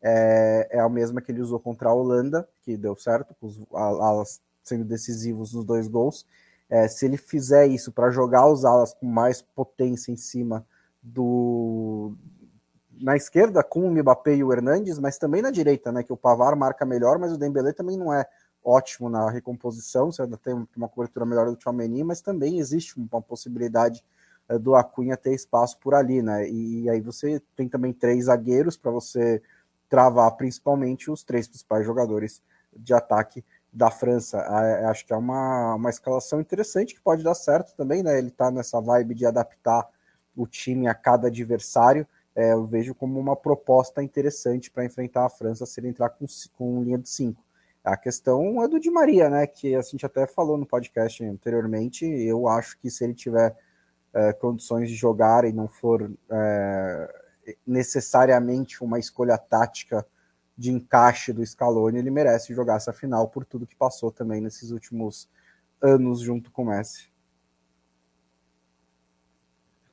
[0.00, 3.60] é, é a mesma que ele usou contra a Holanda, que deu certo, com os
[3.72, 6.24] alas sendo decisivos nos dois gols.
[6.70, 10.64] É, se ele fizer isso para jogar os alas com mais potência em cima
[11.02, 12.16] do,
[13.00, 16.02] na esquerda com o Mbappé e o Hernandes, mas também na direita, né?
[16.02, 18.26] Que o Pavar marca melhor, mas o Dembélé também não é
[18.66, 23.22] ótimo na recomposição, você ainda tem uma cobertura melhor do Tchouameni, mas também existe uma
[23.22, 24.04] possibilidade
[24.48, 26.48] uh, do Acunha ter espaço por ali, né?
[26.48, 29.40] E, aí você tem também três zagueiros para você
[29.88, 32.42] travar principalmente os três principais jogadores
[32.74, 34.38] de ataque da França.
[34.38, 38.18] Uh, acho que é uma, uma escalação interessante que pode dar certo também, né?
[38.18, 39.88] Ele está nessa vibe de adaptar
[40.36, 45.30] o time a cada adversário é, eu vejo como uma proposta interessante para enfrentar a
[45.30, 47.42] França se ele entrar com, com linha de 5.
[47.86, 49.46] A questão é do Di Maria, né?
[49.46, 52.04] Que a gente até falou no podcast anteriormente.
[52.04, 53.56] Eu acho que se ele tiver
[54.12, 57.22] é, condições de jogar e não for é,
[57.64, 60.04] necessariamente uma escolha tática
[60.58, 64.72] de encaixe do Scaloni, ele merece jogar essa final por tudo que passou também nesses
[64.72, 65.28] últimos
[65.80, 67.08] anos junto com o Messi.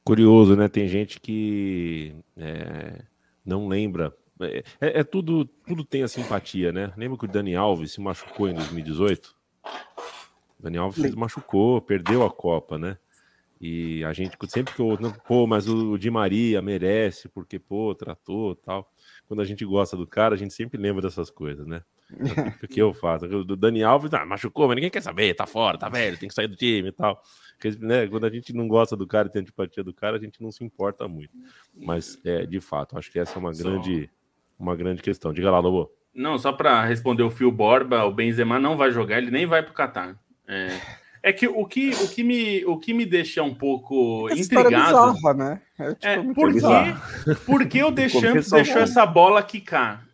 [0.03, 0.67] Curioso, né?
[0.67, 3.03] Tem gente que é,
[3.45, 4.12] não lembra.
[4.41, 6.91] É, é, é, tudo, tudo tem a simpatia, né?
[6.98, 9.36] Lembra que o Dani Alves se machucou em 2018?
[10.60, 12.98] O Dani Alves se machucou, perdeu a Copa, né?
[13.65, 18.56] E a gente, sempre que eu, pô, mas o Di Maria merece, porque, pô, tratou
[18.56, 18.91] tal.
[19.26, 21.82] Quando a gente gosta do cara, a gente sempre lembra dessas coisas, né?
[22.62, 23.26] O que eu faço?
[23.26, 26.36] O Dani Alves, ah, machucou, mas ninguém quer saber, tá fora, tá velho, tem que
[26.36, 27.22] sair do time e tal.
[27.54, 30.19] Porque, né, quando a gente não gosta do cara e tem antipatia do cara, a
[30.19, 31.32] gente não se importa muito.
[31.74, 34.10] Mas, é, de fato, acho que essa é uma grande,
[34.59, 35.33] uma grande questão.
[35.33, 35.91] Diga lá, Lobo.
[36.13, 39.63] Não, só para responder o Fio Borba, o Benzema não vai jogar, ele nem vai
[39.63, 40.15] pro Qatar.
[40.47, 40.79] É,
[41.23, 45.13] é que o que, o que, me, o que me deixa um pouco essa intrigado.
[45.13, 45.61] Bizarra, né?
[45.79, 50.05] É, tipo, é por, que, por que o Deschamps deixou essa bola quicar?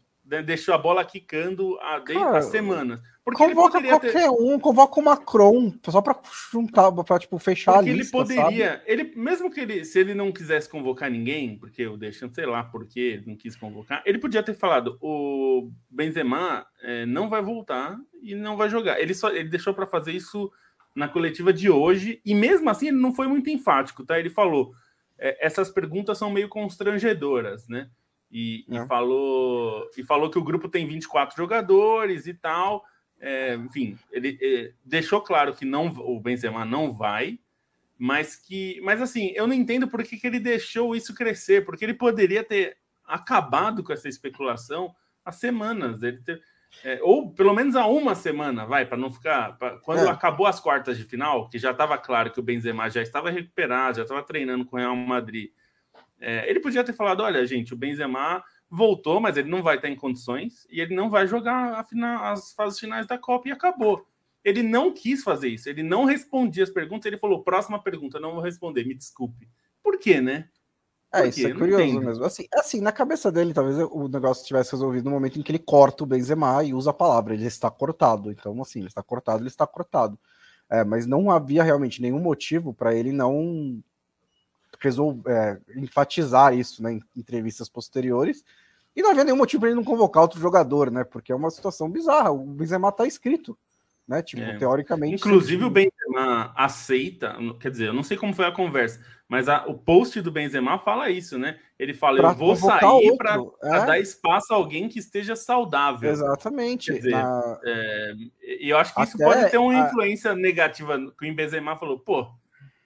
[0.45, 3.01] Deixou a bola quicando há, Cara, semanas.
[3.23, 4.29] Porque convoca qualquer ter...
[4.29, 6.19] um, convoca o Macron, só para
[6.51, 8.83] juntar, para tipo, fechar porque a lista, ele poderia, sabe?
[8.87, 12.63] ele mesmo que ele, se ele não quisesse convocar ninguém, porque o Deschamps, sei lá
[12.63, 17.97] por que não quis convocar, ele podia ter falado, o Benzema é, não vai voltar
[18.21, 18.99] e não vai jogar.
[18.99, 20.51] Ele só ele deixou para fazer isso
[20.95, 24.19] na coletiva de hoje, e mesmo assim ele não foi muito enfático, tá?
[24.19, 24.73] Ele falou:
[25.19, 27.89] é, essas perguntas são meio constrangedoras, né?
[28.31, 32.85] E, e, falou, e falou que o grupo tem 24 jogadores e tal.
[33.19, 37.39] É, enfim, ele é, deixou claro que não o Benzema não vai,
[37.97, 38.79] mas que.
[38.81, 42.43] Mas assim, eu não entendo por que, que ele deixou isso crescer, porque ele poderia
[42.43, 46.01] ter acabado com essa especulação há semanas.
[46.01, 46.41] Ele ter,
[46.83, 49.57] é, ou pelo menos há uma semana, vai, para não ficar.
[49.57, 50.09] Pra, quando é.
[50.09, 53.97] acabou as quartas de final, que já estava claro que o Benzema já estava recuperado,
[53.97, 55.51] já estava treinando com o Real Madrid.
[56.19, 59.89] É, ele podia ter falado: olha, gente, o Benzema voltou, mas ele não vai estar
[59.89, 64.05] em condições e ele não vai jogar final, as fases finais da Copa e acabou.
[64.43, 68.33] Ele não quis fazer isso, ele não respondia as perguntas, ele falou: próxima pergunta, não
[68.33, 69.49] vou responder, me desculpe.
[69.81, 70.49] Por quê, né?
[71.11, 72.23] É, isso é curioso mesmo.
[72.23, 75.59] Assim, assim, na cabeça dele, talvez o negócio tivesse resolvido no momento em que ele
[75.59, 78.31] corta o Benzema e usa a palavra, ele está cortado.
[78.31, 80.19] Então, assim, ele está cortado, ele está cortado.
[80.69, 83.81] É, mas não havia realmente nenhum motivo para ele não
[84.79, 88.43] resolver, é, enfatizar isso né, em entrevistas posteriores.
[88.95, 91.03] E não havia nenhum motivo para ele não convocar outro jogador, né?
[91.03, 92.31] Porque é uma situação bizarra.
[92.31, 93.57] O Benzema está escrito
[94.09, 94.23] né?
[94.23, 94.57] Tipo, é.
[94.57, 95.13] teoricamente.
[95.13, 99.67] Inclusive, o Benzema aceita, quer dizer, eu não sei como foi a conversa, mas a,
[99.67, 101.59] o post do Benzema fala isso, né?
[101.77, 103.85] Ele fala: pra eu vou sair para é?
[103.85, 106.09] dar espaço a alguém que esteja saudável.
[106.09, 106.91] Exatamente.
[106.91, 107.59] Dizer, na...
[107.63, 110.35] é, e eu acho que Até isso pode ter uma influência a...
[110.35, 110.97] negativa.
[111.15, 112.27] Que o Benzema falou: pô,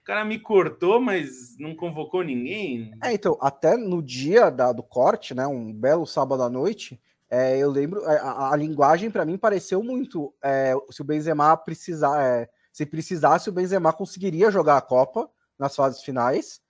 [0.03, 2.91] o cara me cortou, mas não convocou ninguém.
[3.01, 5.47] É, então, até no dia da, do corte, né?
[5.47, 6.99] Um belo sábado à noite
[7.35, 10.31] é, eu lembro, é, a, a linguagem para mim pareceu muito.
[10.39, 15.75] É, se o Benzema precisar, é, se precisasse, o Benzema conseguiria jogar a Copa nas
[15.75, 16.61] fases finais,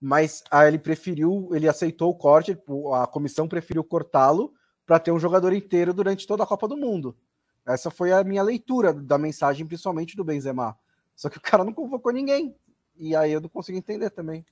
[0.00, 2.56] mas aí ele preferiu, ele aceitou o corte,
[2.94, 4.54] a comissão preferiu cortá-lo
[4.86, 7.14] para ter um jogador inteiro durante toda a Copa do Mundo.
[7.66, 10.74] Essa foi a minha leitura da mensagem, principalmente do Benzema.
[11.14, 12.56] Só que o cara não convocou ninguém.
[12.98, 14.44] E aí eu não consigo entender também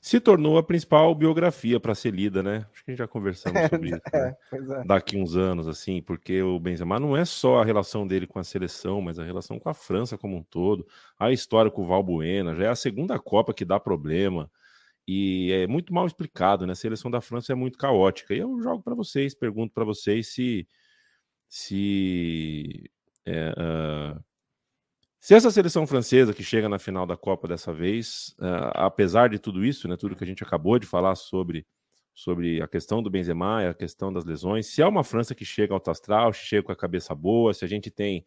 [0.00, 2.66] se tornou a principal biografia para ser lida, né?
[2.72, 4.00] Acho que a gente já conversamos sobre isso.
[4.12, 4.34] Né?
[4.52, 8.38] É, Daqui uns anos, assim, porque o Benzema não é só a relação dele com
[8.38, 10.86] a seleção, mas a relação com a França como um todo.
[11.18, 14.50] A história com o Valbuena, já é a segunda Copa que dá problema.
[15.06, 16.72] E é muito mal explicado, né?
[16.72, 18.34] A seleção da França é muito caótica.
[18.34, 20.66] E eu jogo para vocês, pergunto para vocês se.
[21.46, 22.90] se
[23.26, 24.29] é, uh,
[25.20, 29.38] se essa seleção francesa que chega na final da Copa dessa vez, uh, apesar de
[29.38, 31.66] tudo isso, né, tudo que a gente acabou de falar sobre,
[32.14, 35.74] sobre a questão do Benzema a questão das lesões, se é uma França que chega
[35.74, 38.24] ao astral, chega com a cabeça boa, se a gente tem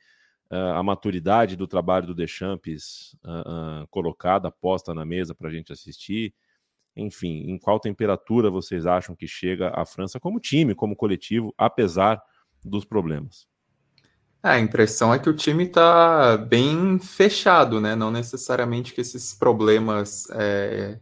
[0.51, 5.73] uh, a maturidade do trabalho do Deschamps uh, colocada, posta na mesa para a gente
[5.73, 6.31] assistir,
[6.95, 12.21] enfim, em qual temperatura vocês acham que chega a França como time, como coletivo, apesar
[12.63, 13.51] dos problemas?
[14.45, 17.95] É, a impressão é que o time está bem fechado, né?
[17.95, 20.99] Não necessariamente que esses problemas, é,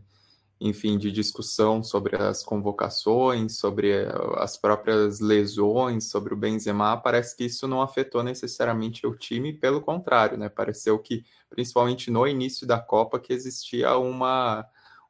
[0.60, 7.36] enfim, de discussão sobre as convocações, sobre eh, as próprias lesões, sobre o Benzema, parece
[7.36, 10.50] que isso não afetou necessariamente o time, pelo contrário, né?
[10.50, 14.66] Pareceu que, principalmente no início da Copa, que existia uma,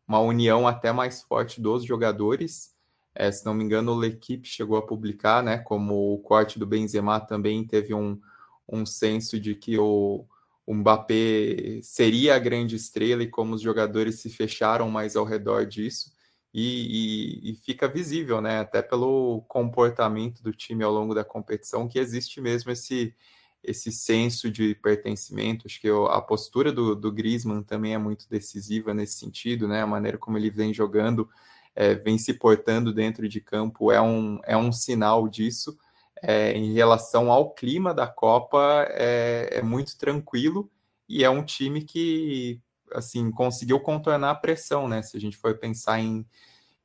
[0.08, 2.70] uma união até mais forte dos jogadores
[3.13, 5.58] é, se não me engano, o L'Equipe chegou a publicar, né?
[5.58, 8.19] Como o corte do Benzema também teve um,
[8.67, 10.26] um senso de que o,
[10.65, 15.65] o Mbappé seria a grande estrela e como os jogadores se fecharam mais ao redor
[15.65, 16.12] disso.
[16.54, 18.60] E, e, e, fica visível, né?
[18.60, 23.15] Até pelo comportamento do time ao longo da competição, que existe mesmo esse,
[23.63, 25.65] esse senso de pertencimento.
[25.65, 29.82] Acho que a postura do, do Griezmann também é muito decisiva nesse sentido, né?
[29.82, 31.30] A maneira como ele vem jogando
[31.75, 35.77] é, vem se portando dentro de campo é um, é um sinal disso.
[36.23, 40.69] É, em relação ao clima da Copa, é, é, muito tranquilo
[41.10, 42.62] e é um time que
[42.93, 45.01] assim, conseguiu contornar a pressão, né?
[45.01, 46.25] Se a gente for pensar em,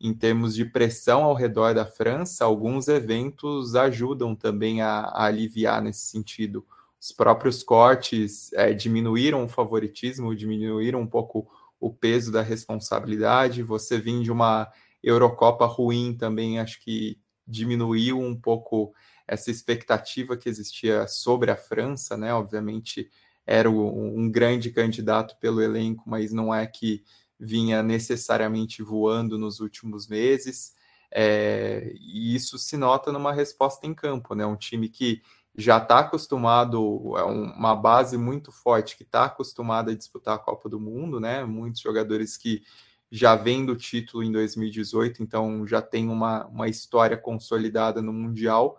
[0.00, 5.82] em termos de pressão ao redor da França, alguns eventos ajudam também a, a aliviar
[5.82, 6.64] nesse sentido.
[6.98, 11.46] Os próprios cortes é, diminuíram o favoritismo, diminuíram um pouco
[11.86, 13.62] o peso da responsabilidade.
[13.62, 14.70] Você vir de uma
[15.02, 18.92] Eurocopa ruim também, acho que diminuiu um pouco
[19.26, 22.34] essa expectativa que existia sobre a França, né?
[22.34, 23.08] Obviamente
[23.46, 27.04] era um grande candidato pelo elenco, mas não é que
[27.38, 30.74] vinha necessariamente voando nos últimos meses.
[31.12, 34.44] É, e isso se nota numa resposta em campo, né?
[34.44, 35.22] Um time que
[35.56, 40.68] já está acostumado, é uma base muito forte que está acostumada a disputar a Copa
[40.68, 41.44] do Mundo, né?
[41.44, 42.62] Muitos jogadores que
[43.10, 48.78] já vêm do título em 2018, então já tem uma, uma história consolidada no Mundial,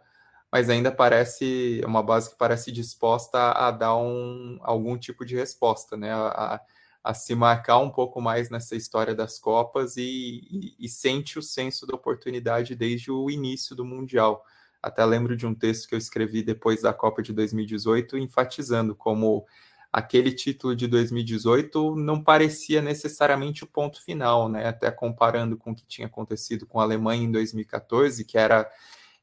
[0.52, 5.36] mas ainda parece uma base que parece disposta a, a dar um, algum tipo de
[5.36, 6.14] resposta, né?
[6.14, 6.62] A,
[7.04, 11.42] a, se marcar um pouco mais nessa história das Copas e, e, e sente o
[11.42, 14.44] senso da oportunidade desde o início do Mundial.
[14.88, 19.46] Até lembro de um texto que eu escrevi depois da Copa de 2018, enfatizando como
[19.92, 24.66] aquele título de 2018 não parecia necessariamente o ponto final, né?
[24.66, 28.70] Até comparando com o que tinha acontecido com a Alemanha em 2014, que era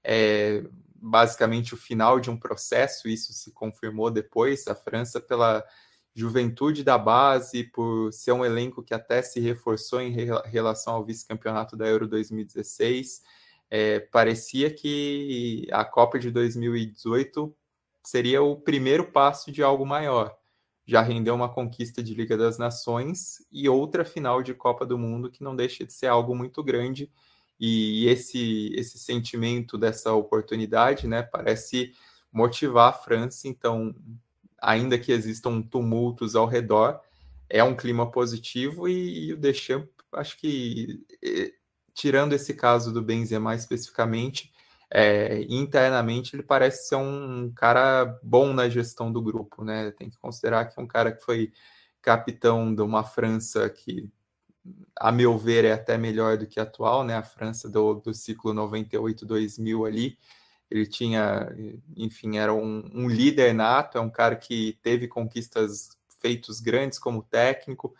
[0.03, 0.63] é,
[0.95, 4.69] basicamente o final de um processo, isso se confirmou depois.
[4.69, 5.65] A França, pela
[6.15, 11.75] juventude da base, por ser um elenco que até se reforçou em relação ao vice-campeonato
[11.75, 13.23] da Euro 2016
[13.77, 17.53] é, parecia que a Copa de 2018
[18.05, 20.33] seria o primeiro passo de algo maior.
[20.87, 25.29] Já rendeu uma conquista de Liga das Nações e outra final de Copa do Mundo
[25.29, 27.11] que não deixa de ser algo muito grande.
[27.59, 31.93] E esse esse sentimento dessa oportunidade, né, parece
[32.33, 33.49] motivar a França.
[33.49, 33.93] Então,
[34.63, 37.01] ainda que existam tumultos ao redor,
[37.49, 41.05] é um clima positivo e, e o Deschamps, acho que
[41.95, 44.53] tirando esse caso do Benzema especificamente,
[44.91, 49.91] é, internamente ele parece ser um cara bom na gestão do grupo, né?
[49.93, 51.53] Tem que considerar que é um cara que foi
[52.03, 54.09] capitão de uma França que,
[54.97, 57.17] a meu ver, é até melhor do que a atual, né?
[57.17, 60.19] A França do, do ciclo 98-2000 ali.
[60.71, 61.49] Ele tinha,
[61.97, 67.23] enfim, era um, um líder nato, é um cara que teve conquistas feitos grandes como
[67.23, 67.95] técnico,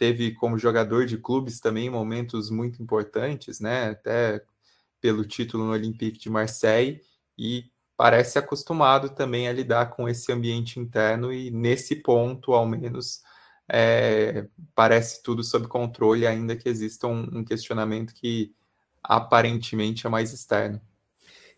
[0.00, 3.90] teve como jogador de clubes também momentos muito importantes, né?
[3.90, 4.42] Até
[4.98, 7.02] pelo título no Olympique de Marseille
[7.36, 7.66] e
[7.98, 13.20] parece acostumado também a lidar com esse ambiente interno e nesse ponto, ao menos,
[13.68, 18.54] é, parece tudo sob controle, ainda que exista um, um questionamento que
[19.02, 20.80] aparentemente é mais externo.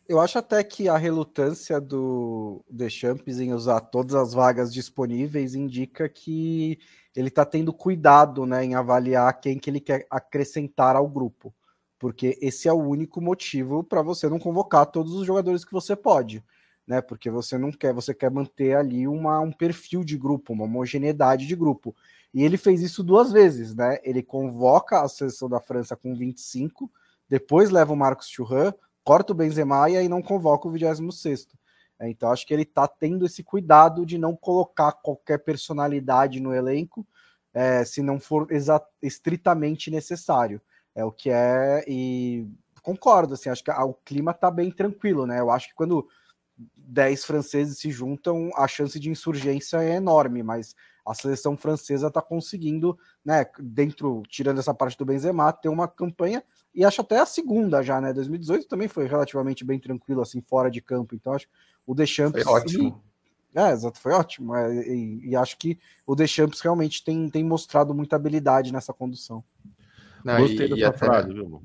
[0.09, 6.09] Eu acho até que a relutância do Deschamps em usar todas as vagas disponíveis indica
[6.09, 6.81] que
[7.15, 11.55] ele está tendo cuidado né, em avaliar quem que ele quer acrescentar ao grupo,
[11.99, 15.95] porque esse é o único motivo para você não convocar todos os jogadores que você
[15.95, 16.43] pode,
[16.87, 17.01] né?
[17.01, 21.47] Porque você não quer, você quer manter ali uma, um perfil de grupo, uma homogeneidade
[21.47, 21.95] de grupo.
[22.35, 23.99] E ele fez isso duas vezes, né?
[24.03, 26.91] Ele convoca a seleção da França com 25,
[27.29, 28.73] depois leva o Marcos Churran,
[29.05, 31.62] corta o Benzema e aí não convoca o 26 é,
[32.01, 37.07] então acho que ele está tendo esse cuidado de não colocar qualquer personalidade no elenco,
[37.55, 38.49] é, se não for
[39.01, 40.61] estritamente necessário.
[40.95, 42.47] É o que é e
[42.83, 45.41] concordo, assim, acho que a, o clima está bem tranquilo, né?
[45.41, 46.07] Eu acho que quando
[46.77, 50.75] 10 franceses se juntam, a chance de insurgência é enorme, mas
[51.07, 56.45] a seleção francesa está conseguindo, né, dentro, tirando essa parte do Benzema, ter uma campanha
[56.75, 58.13] e acho até a segunda já, né?
[58.13, 61.15] 2018 também foi relativamente bem tranquilo, assim, fora de campo.
[61.15, 61.47] Então, acho
[61.87, 62.43] o Deschamps.
[62.43, 63.03] Foi ótimo.
[63.55, 64.55] É, exato, foi ótimo.
[64.55, 69.45] É, e, e, acho que o Deschamps realmente tem, tem mostrado muita habilidade nessa condução.
[70.25, 71.63] Não, Gostei e, dessa frase, viu?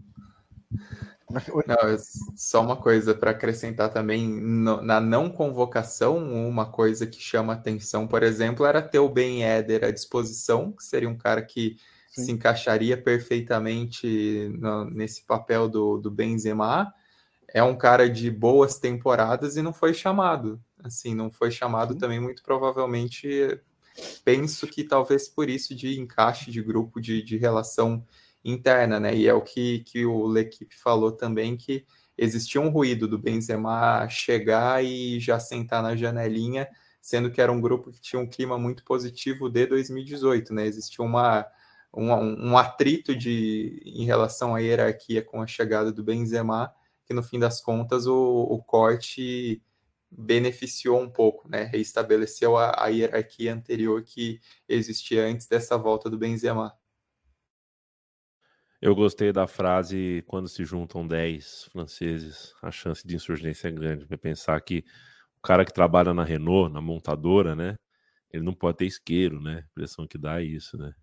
[1.30, 1.98] Não,
[2.38, 8.08] só uma coisa para acrescentar também no, na não convocação, uma coisa que chama atenção,
[8.08, 11.76] por exemplo, era ter o Ben Eder à disposição, que seria um cara que
[12.10, 12.24] Sim.
[12.24, 16.94] se encaixaria perfeitamente no, nesse papel do, do Benzema.
[17.54, 20.62] É um cara de boas temporadas e não foi chamado.
[20.84, 22.00] Assim, não foi chamado Sim.
[22.00, 23.60] também, muito provavelmente.
[24.24, 28.06] Penso que talvez por isso de encaixe de grupo, de, de relação
[28.44, 29.16] interna, né?
[29.16, 31.86] E é o que, que o L'Equipe falou também, que
[32.18, 36.68] existia um ruído do Benzema chegar e já sentar na janelinha,
[37.02, 40.66] sendo que era um grupo que tinha um clima muito positivo de 2018, né?
[40.66, 41.46] Existia uma
[41.94, 46.72] um, um atrito de, em relação à hierarquia com a chegada do Benzema,
[47.08, 49.64] que no fim das contas o, o corte
[50.12, 51.64] beneficiou um pouco, né?
[51.64, 56.74] Reestabeleceu a, a hierarquia anterior que existia antes dessa volta do Benzema.
[58.82, 64.06] Eu gostei da frase quando se juntam 10 franceses, a chance de insurgência é grande.
[64.06, 64.84] Vai pensar que
[65.38, 67.76] o cara que trabalha na Renault, na montadora, né?
[68.32, 69.56] Ele não pode ter isqueiro, né?
[69.56, 70.94] A impressão que dá é isso, né?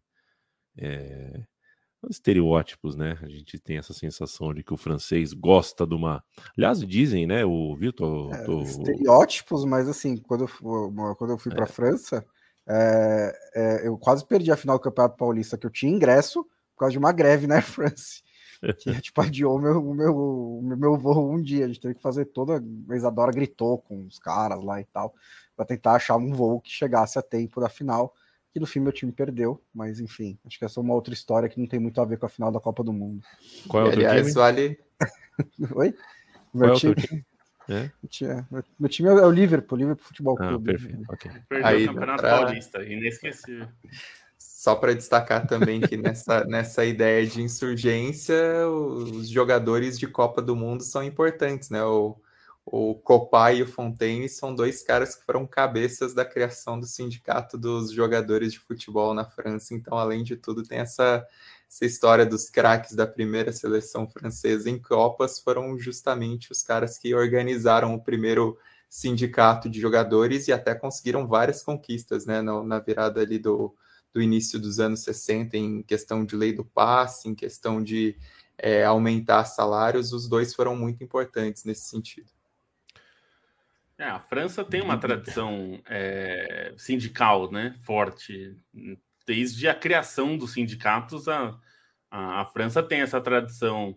[0.77, 1.47] É...
[2.11, 3.19] Estereótipos, né?
[3.23, 6.23] A gente tem essa sensação de que o francês gosta de uma.
[6.57, 7.45] Aliás, dizem, né?
[7.45, 8.33] O Vitor.
[8.33, 8.63] É, tô...
[8.63, 11.71] Estereótipos, mas assim, quando eu, quando eu fui para a é.
[11.71, 12.25] França,
[12.67, 16.45] é, é, eu quase perdi a final do Campeonato Paulista, que eu tinha ingresso
[16.75, 18.23] por causa de uma greve na France.
[18.79, 21.65] Que tipo, adiou o meu, o meu, o meu voo um dia.
[21.65, 22.63] A gente teve que fazer toda.
[22.91, 25.15] A Isadora gritou com os caras lá e tal,
[25.57, 28.15] para tentar achar um voo que chegasse a tempo da final.
[28.55, 31.49] Que no fim meu time perdeu, mas enfim, acho que essa é uma outra história
[31.49, 33.21] que não tem muito a ver com a final da Copa do Mundo.
[33.67, 34.33] Qual é o Aliás, time?
[34.33, 34.79] Vale...
[35.75, 35.95] Oi?
[36.55, 36.93] Meu Qual time?
[36.93, 38.31] É o teu time?
[38.31, 38.45] É?
[38.79, 40.71] Meu, time é o Liverpool, Liverpool Futebol ah, Clube.
[40.71, 41.03] Perfeito.
[41.13, 41.33] Okay.
[41.49, 42.39] Perdeu Aí, o Campeonato pra...
[42.39, 43.67] Paulista, inesquecível.
[44.39, 48.37] Só para destacar também que nessa, nessa ideia de insurgência,
[48.69, 51.83] os jogadores de Copa do Mundo são importantes, né?
[51.83, 52.17] O,
[52.67, 57.59] o Copai e o Fontaine são dois caras que foram cabeças da criação do sindicato
[57.59, 59.75] dos jogadores de futebol na França.
[59.75, 61.27] Então, além de tudo, tem essa,
[61.69, 67.15] essa história dos craques da primeira seleção francesa em Copas, foram justamente os caras que
[67.15, 68.59] organizaram o primeiro
[68.89, 72.41] sindicato de jogadores e até conseguiram várias conquistas, né?
[72.43, 73.75] Na, na virada ali do
[74.15, 78.17] do início dos anos 60 em questão de lei do passe, em questão de
[78.57, 82.31] é, aumentar salários, os dois foram muito importantes nesse sentido.
[83.99, 88.57] É, a França tem uma tradição é, sindical né, forte.
[89.27, 91.57] Desde a criação dos sindicatos, a,
[92.11, 93.97] a, a França tem essa tradição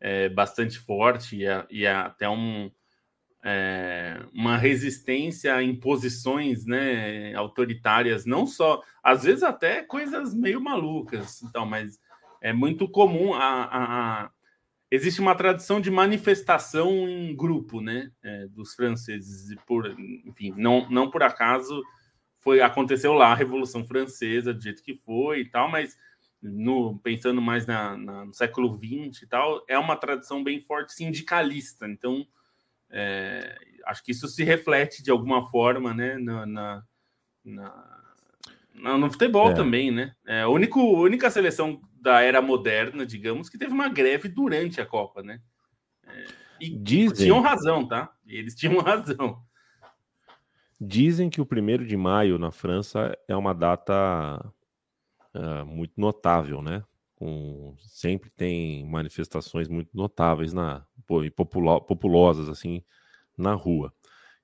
[0.00, 2.70] é, bastante forte e, a, e até um,
[3.42, 11.42] é, uma resistência a imposições né, autoritárias, não só, às vezes até coisas meio malucas,
[11.42, 11.98] então, mas
[12.40, 14.30] é muito comum a, a, a
[14.90, 19.86] existe uma tradição de manifestação em grupo, né, é, dos franceses, e por,
[20.24, 21.82] enfim, não, não por acaso
[22.40, 25.96] foi aconteceu lá a Revolução Francesa do jeito que foi e tal, mas
[26.40, 30.94] no, pensando mais na, na, no século XX e tal, é uma tradição bem forte
[30.94, 32.26] sindicalista, então
[32.90, 36.84] é, acho que isso se reflete de alguma forma, né, na, na,
[37.44, 37.98] na
[38.74, 39.54] no futebol é.
[39.54, 40.14] também, né?
[40.24, 44.86] É a única, única seleção da era moderna, digamos, que teve uma greve durante a
[44.86, 45.40] Copa, né?
[46.06, 46.24] É,
[46.60, 47.26] e Dizem...
[47.26, 48.12] tinham razão, tá?
[48.26, 49.42] Eles tinham razão.
[50.80, 54.52] Dizem que o primeiro de maio na França é uma data
[55.34, 56.84] uh, muito notável, né?
[57.18, 62.84] com sempre tem manifestações muito notáveis na pô, e populo, populosas assim
[63.36, 63.92] na rua.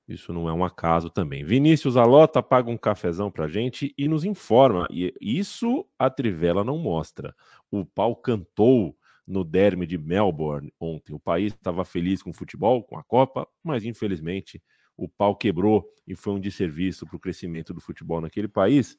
[0.06, 1.44] Isso não é um acaso também.
[1.44, 4.86] Vinícius Alota paga um cafezão pra gente e nos informa.
[4.90, 7.34] E isso a Trivela não mostra.
[7.70, 8.94] O pau cantou
[9.26, 11.14] no derby de Melbourne ontem.
[11.14, 14.62] O país estava feliz com o futebol, com a Copa, mas infelizmente
[14.96, 18.98] o pau quebrou e foi um desserviço para o crescimento do futebol naquele país.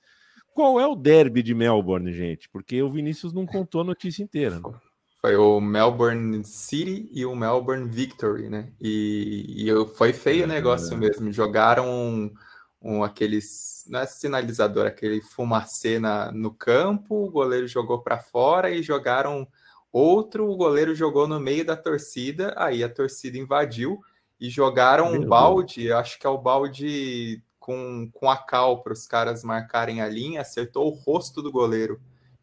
[0.53, 2.49] Qual é o derby de Melbourne, gente?
[2.49, 4.55] Porque o Vinícius não contou a notícia inteira.
[4.59, 4.79] Né?
[5.25, 8.71] Foi o Melbourne City e o Melbourne Victory, né?
[8.79, 11.31] E, e foi feio o negócio mesmo.
[11.31, 12.31] Jogaram um,
[12.79, 13.83] um, aqueles.
[13.89, 19.47] Não é sinalizador, aquele fumacê na, no campo, o goleiro jogou para fora e jogaram
[19.91, 23.99] outro, o goleiro jogou no meio da torcida, aí a torcida invadiu
[24.39, 29.07] e jogaram um balde, acho que é o balde com, com a cal para os
[29.07, 31.99] caras marcarem a linha, acertou o rosto do goleiro.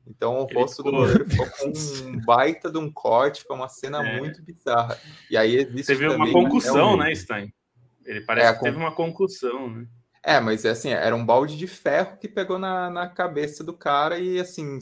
[0.07, 0.93] Então o rosto ficou...
[0.93, 4.19] do goleiro ficou com um baita de um corte, foi uma cena é.
[4.19, 4.99] muito bizarra.
[5.31, 7.53] E aí existe Teve uma concussão, né, Stein?
[8.05, 9.87] Ele parece é, que teve uma concussão, né?
[10.25, 13.73] É, mas é assim, era um balde de ferro que pegou na, na cabeça do
[13.73, 14.79] cara e assim,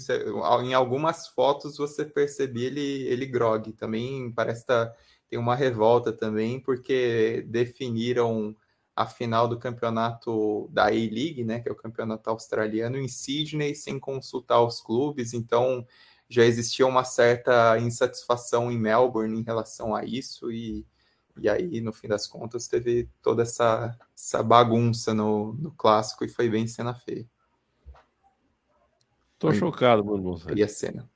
[0.63, 3.73] em algumas fotos você percebia ele, ele grog.
[3.73, 4.93] Também parece que tá,
[5.31, 8.55] tem uma revolta também, porque definiram
[8.95, 13.99] a final do campeonato da A-League, né, que é o campeonato australiano, em Sydney, sem
[13.99, 15.87] consultar os clubes, então
[16.29, 20.87] já existia uma certa insatisfação em Melbourne em relação a isso, e,
[21.41, 26.29] e aí, no fim das contas, teve toda essa, essa bagunça no, no clássico e
[26.29, 27.27] foi bem cena feia.
[29.39, 30.39] Tô foi, chocado, Bruno.
[30.55, 31.09] E a cena.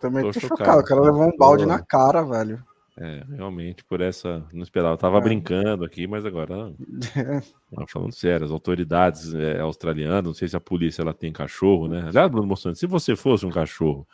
[0.00, 0.58] Também tô, tô chocado.
[0.58, 0.80] chocado.
[0.80, 2.64] O cara levou um balde na cara, velho.
[2.98, 4.44] É, realmente, por essa.
[4.52, 4.94] Não esperava.
[4.94, 5.20] Eu tava é.
[5.20, 6.72] brincando aqui, mas agora.
[7.88, 12.04] falando sério, as autoridades é, australianas, não sei se a polícia ela tem cachorro, né?
[12.08, 14.06] Aliás, Bruno Mostrando, se você fosse um cachorro.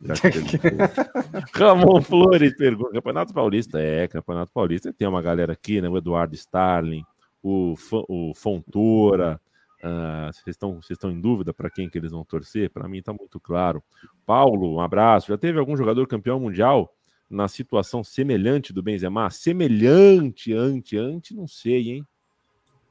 [1.54, 3.80] Ramon Flores pergunta: Campeonato Paulista?
[3.80, 4.92] É, Campeonato Paulista.
[4.92, 5.88] Tem uma galera aqui, né?
[5.88, 7.04] O Eduardo Starling,
[7.42, 7.74] o,
[8.08, 9.40] o Fontoura.
[9.82, 12.70] Uh, vocês, estão, vocês estão em dúvida para quem que eles vão torcer?
[12.70, 13.82] Para mim está muito claro.
[14.24, 15.28] Paulo, um abraço.
[15.28, 16.93] Já teve algum jogador campeão mundial
[17.28, 19.30] na situação semelhante do Benzema?
[19.30, 22.06] Semelhante, ante, ante, não sei, hein?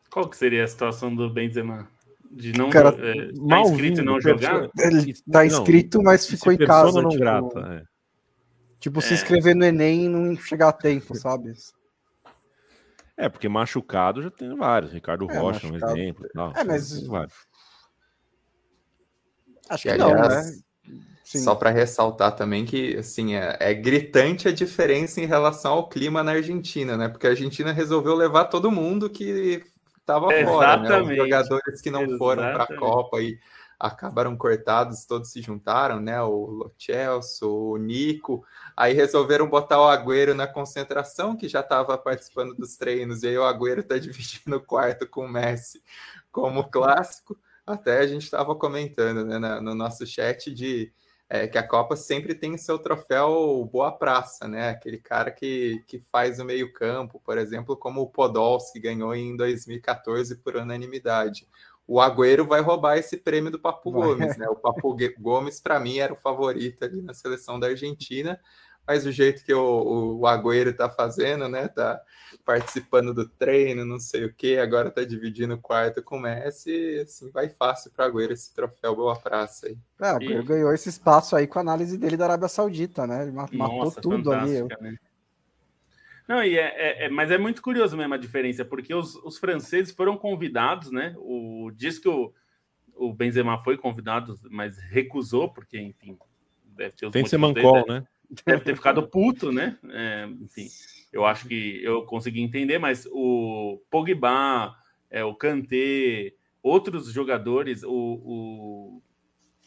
[0.10, 1.88] Qual que seria a situação do Benzema?
[2.32, 4.70] De não Cara, é, tá inscrito e não jogar?
[4.78, 7.02] Ele tá inscrito, não, mas ficou em casa.
[7.02, 7.84] Não tipo, grata, é.
[8.80, 9.14] tipo se é.
[9.14, 11.54] inscrever no Enem e não chegar a tempo, sabe?
[13.16, 14.92] É, porque machucado já tem vários.
[14.92, 15.94] Ricardo é, Rocha, machucado.
[15.94, 16.30] um exemplo.
[16.34, 17.04] Não, é, mas.
[19.70, 20.64] Acho que e, não, aliás, né?
[21.24, 21.40] Sim.
[21.40, 26.22] Só para ressaltar também que assim é, é, gritante a diferença em relação ao clima
[26.22, 27.08] na Argentina, né?
[27.08, 29.64] Porque a Argentina resolveu levar todo mundo que
[29.98, 31.02] estava fora, né?
[31.02, 32.18] Os jogadores que não Exatamente.
[32.18, 33.40] foram para a Copa e
[33.80, 36.22] acabaram cortados, todos se juntaram, né?
[36.22, 38.46] O Celso, o Nico,
[38.76, 43.38] aí resolveram botar o Agüero na concentração, que já estava participando dos treinos, e aí
[43.38, 45.82] o Agüero está dividindo o quarto com o Messi
[46.32, 47.38] como clássico.
[47.66, 50.92] Até a gente estava comentando né, no nosso chat de
[51.34, 54.70] é, que a Copa sempre tem seu troféu boa praça, né?
[54.70, 59.36] Aquele cara que, que faz o meio campo, por exemplo, como o Podolski ganhou em
[59.36, 61.48] 2014 por unanimidade.
[61.88, 63.90] O Agüero vai roubar esse prêmio do Papo.
[63.90, 64.48] Gomes, né?
[64.48, 68.40] O Papo Gomes, para mim, era o favorito ali na seleção da Argentina,
[68.88, 71.68] mas o jeito que o, o Agüero tá fazendo, né?
[71.68, 72.02] Tá
[72.46, 77.00] participando do treino, não sei o que, agora tá dividindo o quarto com o Messi,
[77.02, 79.78] assim, vai fácil para Agüero esse troféu Boa Praça aí.
[80.02, 80.46] É, o Agüero e...
[80.46, 83.24] ganhou esse espaço aí com a análise dele da Arábia Saudita, né?
[83.24, 84.62] Ele matou Nossa, tudo ali.
[84.82, 84.98] Né?
[86.28, 89.38] Não, e é, é, é, mas é muito curioso mesmo a diferença, porque os, os
[89.38, 91.14] franceses foram convidados, né?
[91.18, 92.34] O diz que o,
[92.96, 96.18] o Benzema foi convidado, mas recusou, porque, enfim,
[96.66, 98.06] deve ter os Tem que ser mancol, né?
[98.46, 99.78] Deve ter ficado puto, né?
[99.90, 100.68] É, enfim,
[101.12, 104.76] eu acho que eu consegui entender, mas o Pogba,
[105.10, 109.02] é, o Kanté, outros jogadores, o, o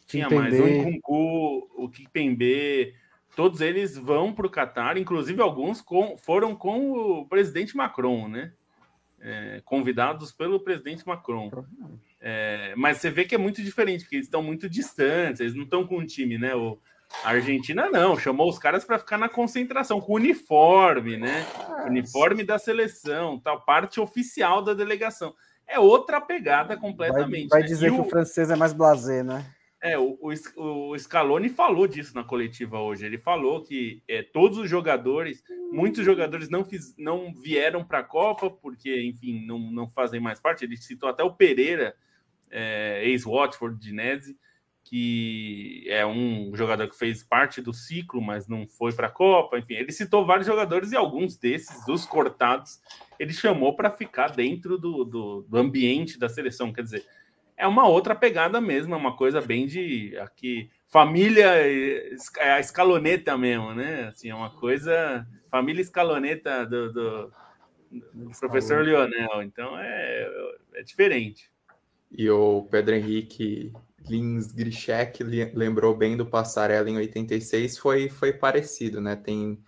[0.07, 2.93] tinha mais o Nkunku, o Kipembe,
[3.35, 8.53] todos eles vão para o Catar, inclusive alguns com, foram com o presidente Macron, né?
[9.19, 11.51] É, convidados pelo presidente Macron.
[12.21, 15.63] É, mas você vê que é muito diferente, porque eles estão muito distantes, eles não
[15.63, 16.55] estão com um time, né?
[16.55, 16.79] O,
[17.23, 21.45] a Argentina não, chamou os caras para ficar na concentração, com uniforme, né?
[21.85, 25.33] Uniforme da seleção, tal, parte oficial da delegação.
[25.67, 27.49] É outra pegada completamente.
[27.49, 27.67] Vai, vai né?
[27.67, 28.01] dizer que o...
[28.01, 29.45] o francês é mais blasé, né?
[29.81, 33.05] É, o, o, o Scaloni falou disso na coletiva hoje.
[33.05, 38.03] Ele falou que é, todos os jogadores, muitos jogadores não, fiz, não vieram para a
[38.03, 40.65] Copa porque, enfim, não, não fazem mais parte.
[40.65, 41.95] Ele citou até o Pereira,
[42.49, 44.37] é, ex-Watford de Nese,
[44.89, 49.59] que é um jogador que fez parte do ciclo, mas não foi para a Copa.
[49.59, 52.79] Enfim, ele citou vários jogadores e alguns desses, dos cortados,
[53.19, 56.71] ele chamou para ficar dentro do, do, do, ambiente da seleção.
[56.71, 57.05] Quer dizer,
[57.57, 61.47] é uma outra pegada mesmo, é uma coisa bem de aqui família,
[62.37, 64.07] é a escaloneta mesmo, né?
[64.07, 67.33] Assim, é uma coisa família escaloneta do, do,
[67.91, 69.43] do professor Lionel.
[69.43, 70.29] Então é,
[70.75, 71.51] é diferente.
[72.09, 73.73] E o Pedro Henrique
[74.09, 79.15] Lins Grishek lembrou bem do Passarela em 86, foi, foi parecido, né?
[79.15, 79.61] Tem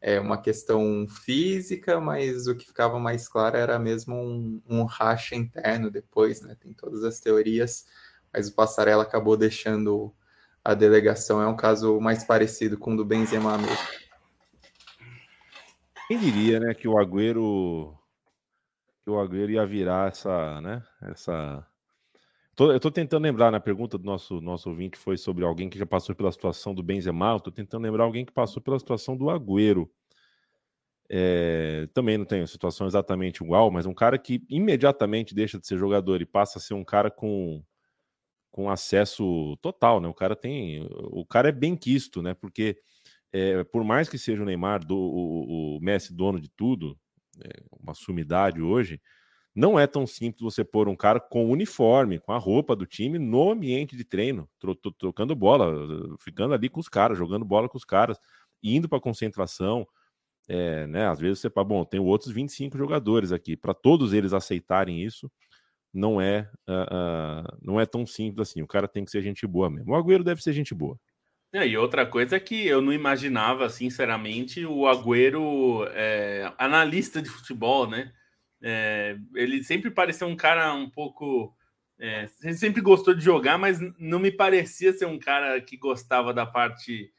[0.00, 5.34] é, uma questão física, mas o que ficava mais claro era mesmo um, um racha
[5.34, 6.56] interno depois, né?
[6.60, 7.86] Tem todas as teorias,
[8.32, 10.14] mas o Passarela acabou deixando
[10.64, 11.40] a delegação.
[11.40, 13.76] É um caso mais parecido com o do Benzema mesmo.
[16.08, 17.96] Quem diria, né, que o Agüero
[19.02, 21.66] que o Agüero ia virar essa, né, essa
[22.56, 25.78] Tô, eu tô tentando lembrar, na pergunta do nosso, nosso ouvinte foi sobre alguém que
[25.78, 29.14] já passou pela situação do Benzema, eu tô tentando lembrar alguém que passou pela situação
[29.16, 29.90] do Agüero.
[31.08, 35.66] É, também não tem uma situação exatamente igual, mas um cara que imediatamente deixa de
[35.66, 37.62] ser jogador e passa a ser um cara com,
[38.50, 40.08] com acesso total, né?
[40.08, 42.34] O cara tem, o cara é bem quisto, né?
[42.34, 42.78] Porque
[43.32, 46.98] é, por mais que seja o Neymar, do, o, o Messi dono de tudo,
[47.44, 47.50] é,
[47.80, 49.00] uma sumidade hoje,
[49.56, 53.18] não é tão simples você pôr um cara com uniforme, com a roupa do time,
[53.18, 55.74] no ambiente de treino, tro trocando bola,
[56.18, 58.18] ficando ali com os caras, jogando bola com os caras,
[58.62, 59.88] indo para concentração.
[60.46, 64.32] É, né, às vezes você fala, bom, tem outros 25 jogadores aqui, para todos eles
[64.34, 65.32] aceitarem isso,
[65.92, 68.60] não é uh, uh, não é tão simples assim.
[68.60, 69.92] O cara tem que ser gente boa mesmo.
[69.92, 71.00] O Agüero deve ser gente boa.
[71.52, 77.30] É, e outra coisa é que eu não imaginava, sinceramente, o Agüero é, analista de
[77.30, 78.12] futebol, né?
[78.68, 81.54] É, ele sempre pareceu um cara um pouco.
[82.00, 86.34] É, ele sempre gostou de jogar, mas não me parecia ser um cara que gostava
[86.34, 87.12] da parte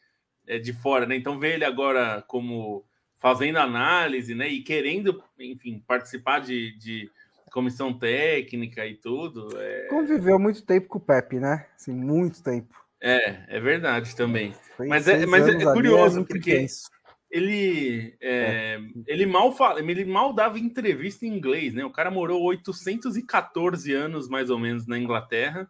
[0.45, 1.15] é, de fora, né?
[1.15, 2.85] Então ver ele agora como
[3.17, 4.49] fazendo análise, né?
[4.49, 7.09] E querendo, enfim, participar de, de
[7.49, 9.47] comissão técnica e tudo.
[9.57, 9.87] É...
[9.87, 11.65] Conviveu muito tempo com o Pepe, né?
[11.77, 12.75] Assim, muito tempo.
[12.99, 14.53] É, é verdade também.
[14.77, 16.89] mas é, mas é, é curioso, porque intenso.
[17.29, 18.81] Ele, é, é.
[19.05, 21.83] ele, mal fala, ele mal dava entrevista em inglês, né?
[21.83, 25.69] O cara morou 814 anos, mais ou menos, na Inglaterra,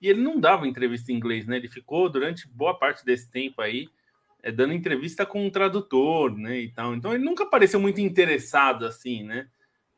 [0.00, 1.56] e ele não dava entrevista em inglês, né?
[1.56, 3.88] Ele ficou durante boa parte desse tempo aí
[4.42, 6.60] é, dando entrevista com um tradutor, né?
[6.60, 6.94] E tal.
[6.94, 9.48] Então ele nunca pareceu muito interessado assim, né?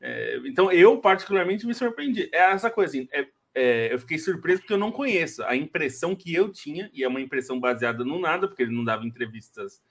[0.00, 2.28] É, então eu particularmente me surpreendi.
[2.32, 5.42] É essa coisa assim, é, é, eu fiquei surpreso porque eu não conheço.
[5.44, 8.84] A impressão que eu tinha, e é uma impressão baseada no nada, porque ele não
[8.84, 9.82] dava entrevistas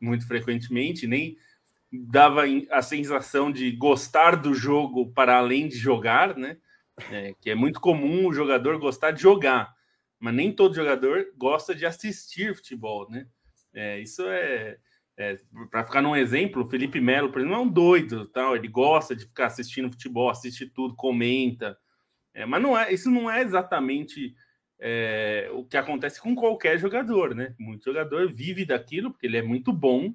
[0.00, 1.36] muito frequentemente, nem
[1.92, 6.58] dava a sensação de gostar do jogo para além de jogar, né?
[7.10, 9.74] É, que é muito comum o jogador gostar de jogar,
[10.18, 13.26] mas nem todo jogador gosta de assistir futebol, né?
[13.74, 14.78] É, isso é,
[15.18, 15.36] é
[15.70, 18.56] para ficar num exemplo, o Felipe Melo, por exemplo, é um doido, tal.
[18.56, 21.78] Ele gosta de ficar assistindo futebol, assiste tudo, comenta.
[22.32, 24.34] É, mas não é, isso não é exatamente
[24.78, 27.54] é, o que acontece com qualquer jogador, né?
[27.58, 30.14] Muito jogador vive daquilo porque ele é muito bom,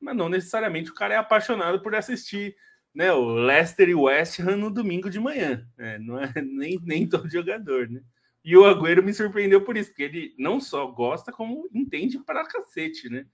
[0.00, 2.56] mas não necessariamente o cara é apaixonado por assistir
[2.94, 5.66] né, o Leicester e West Ham no domingo de manhã.
[5.76, 5.98] Né?
[5.98, 8.02] Não é nem, nem todo jogador, né?
[8.44, 12.44] E o Agüero me surpreendeu por isso, porque ele não só gosta, como entende para
[12.44, 13.24] cacete, né?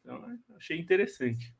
[0.00, 0.22] Então,
[0.56, 1.54] achei interessante.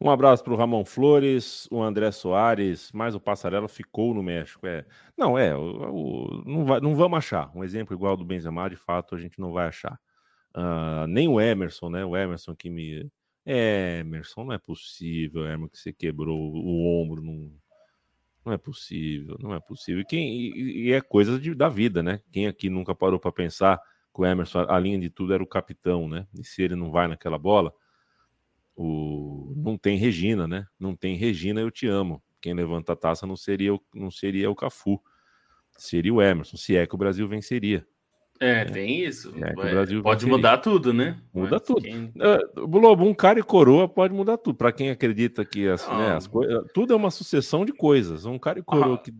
[0.00, 4.66] Um abraço para o Ramon Flores, o André Soares, mas o Passarela ficou no México.
[4.66, 4.84] É,
[5.16, 7.50] não, é, o, o, não, vai, não vamos achar.
[7.54, 9.98] Um exemplo igual do Benzema, de fato, a gente não vai achar.
[10.54, 12.04] Uh, nem o Emerson, né?
[12.04, 13.10] O Emerson que me.
[13.46, 17.56] É, Emerson, não é possível, Emerson, que você quebrou o ombro num
[18.44, 20.02] não é possível, não é possível.
[20.02, 22.20] E, quem, e, e é coisa de, da vida, né?
[22.30, 23.78] Quem aqui nunca parou para pensar
[24.14, 26.26] que o Emerson, além de tudo, era o capitão, né?
[26.38, 27.72] E se ele não vai naquela bola,
[28.76, 29.52] o...
[29.56, 30.66] não tem Regina, né?
[30.78, 32.22] Não tem Regina, eu te amo.
[32.40, 33.80] Quem levanta a taça não seria, o...
[33.94, 35.00] não seria o Cafu,
[35.76, 37.86] seria o Emerson, se é que o Brasil venceria.
[38.40, 39.32] É, tem isso.
[39.42, 41.20] É, pode mudar tudo, né?
[41.32, 41.82] Muda Mas tudo.
[41.82, 42.12] Quem...
[42.16, 44.56] Uh, Lobo, um cara e coroa pode mudar tudo.
[44.56, 48.24] Para quem acredita que as, né, as coisas, tudo é uma sucessão de coisas.
[48.24, 48.98] Um cara e coroa ah.
[48.98, 49.14] que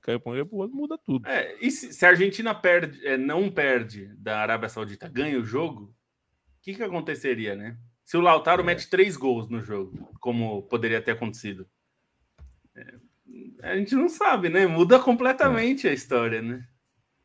[0.00, 1.28] caiu para o muda tudo.
[1.28, 5.44] É, e se, se, a Argentina perde, é, não perde da Arábia Saudita, ganha o
[5.44, 7.76] jogo, o que, que aconteceria, né?
[8.06, 8.64] Se o Lautaro é.
[8.64, 11.66] mete três gols no jogo, como poderia ter acontecido.
[12.74, 12.94] É,
[13.62, 14.64] a gente não sabe, né?
[14.64, 16.64] Muda completamente a história, né?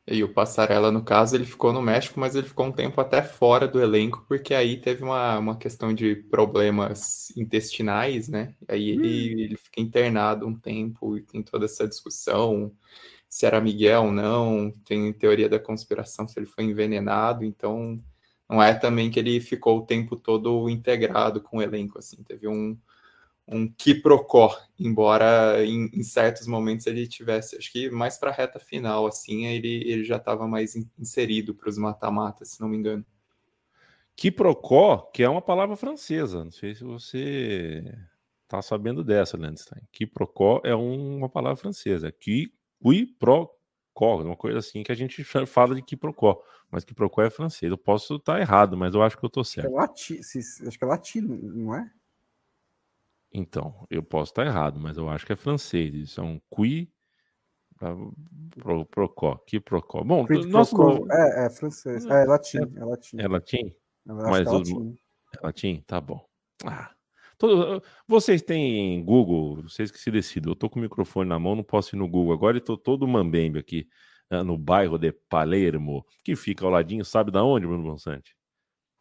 [0.07, 3.21] E o Passarela, no caso, ele ficou no México, mas ele ficou um tempo até
[3.21, 8.55] fora do elenco, porque aí teve uma, uma questão de problemas intestinais, né?
[8.67, 9.03] Aí hum.
[9.03, 12.75] ele, ele fica internado um tempo e tem toda essa discussão
[13.29, 18.03] se era Miguel ou não, tem teoria da conspiração se ele foi envenenado, então
[18.51, 22.49] não é também que ele ficou o tempo todo integrado com o elenco, assim, teve
[22.49, 22.77] um,
[23.47, 28.59] um quiprocó, embora em, em, certos momentos ele tivesse, acho que mais para a reta
[28.59, 33.05] final, assim, ele, ele já estava mais inserido para os mata-matas, se não me engano.
[34.17, 37.81] Quiprocó, que é uma palavra francesa, não sei se você
[38.43, 39.83] está sabendo dessa, Landstein.
[39.93, 45.73] Quiprocó é um, uma palavra francesa, qui, quiprocó, uma coisa assim que a gente fala
[45.73, 47.69] de quiprocó, mas quiprocó é francês.
[47.69, 49.67] Eu posso estar errado, mas eu acho que eu estou certo.
[49.67, 51.91] É lati, acho que é latino, não é?
[53.33, 55.93] Então, eu posso estar errado, mas eu acho que é francês.
[55.93, 56.89] Isso é um qui
[58.57, 60.03] pro, procó, qui procó.
[60.03, 60.75] Bom, Quid nosso
[61.11, 63.19] é, é francês, é, é latim, é latim.
[63.19, 63.75] É latim?
[64.05, 64.97] Mas é latim.
[65.33, 66.25] É latim, tá bom.
[66.65, 66.91] Ah,
[67.37, 70.51] todo, vocês têm Google, vocês que se decidem.
[70.51, 72.77] Eu tô com o microfone na mão, não posso ir no Google agora e tô
[72.77, 73.87] todo mambembe aqui
[74.43, 78.35] no bairro de Palermo, que fica ao ladinho, sabe da onde, Bruno Bonsante?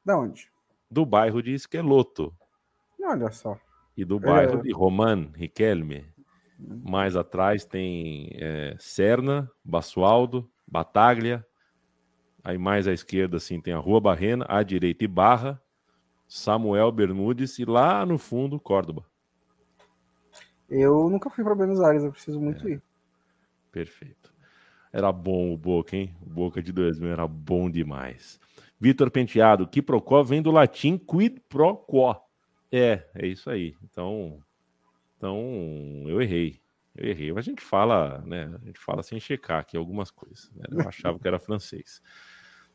[0.04, 0.50] Da onde?
[0.90, 2.34] Do bairro de Esqueloto.
[3.02, 3.56] Olha só
[4.00, 4.62] e do bairro é.
[4.62, 6.06] de Roman Riquelme.
[6.58, 11.46] Mais atrás tem é, Serna, Basualdo, Bataglia.
[12.42, 15.60] Aí mais à esquerda assim tem a Rua Barrena, à direita Ibarra,
[16.26, 19.04] Samuel Bermudes e lá no fundo Córdoba.
[20.68, 22.72] Eu nunca fui para Buenos Aires, eu preciso muito é.
[22.72, 22.82] ir.
[23.70, 24.29] Perfeito.
[24.92, 26.14] Era bom o Boca, hein?
[26.20, 28.40] O Boca de 2000 era bom demais.
[28.78, 32.16] Vitor Penteado, que procó vem do latim quid pro quo,
[32.72, 33.74] é, é isso aí.
[33.82, 34.40] Então,
[35.16, 35.38] então
[36.06, 36.60] eu errei.
[36.96, 37.32] Eu errei.
[37.32, 38.50] Mas a gente fala, né?
[38.62, 40.50] A gente fala sem checar aqui algumas coisas.
[40.54, 40.64] Né?
[40.70, 42.00] Eu achava que era francês.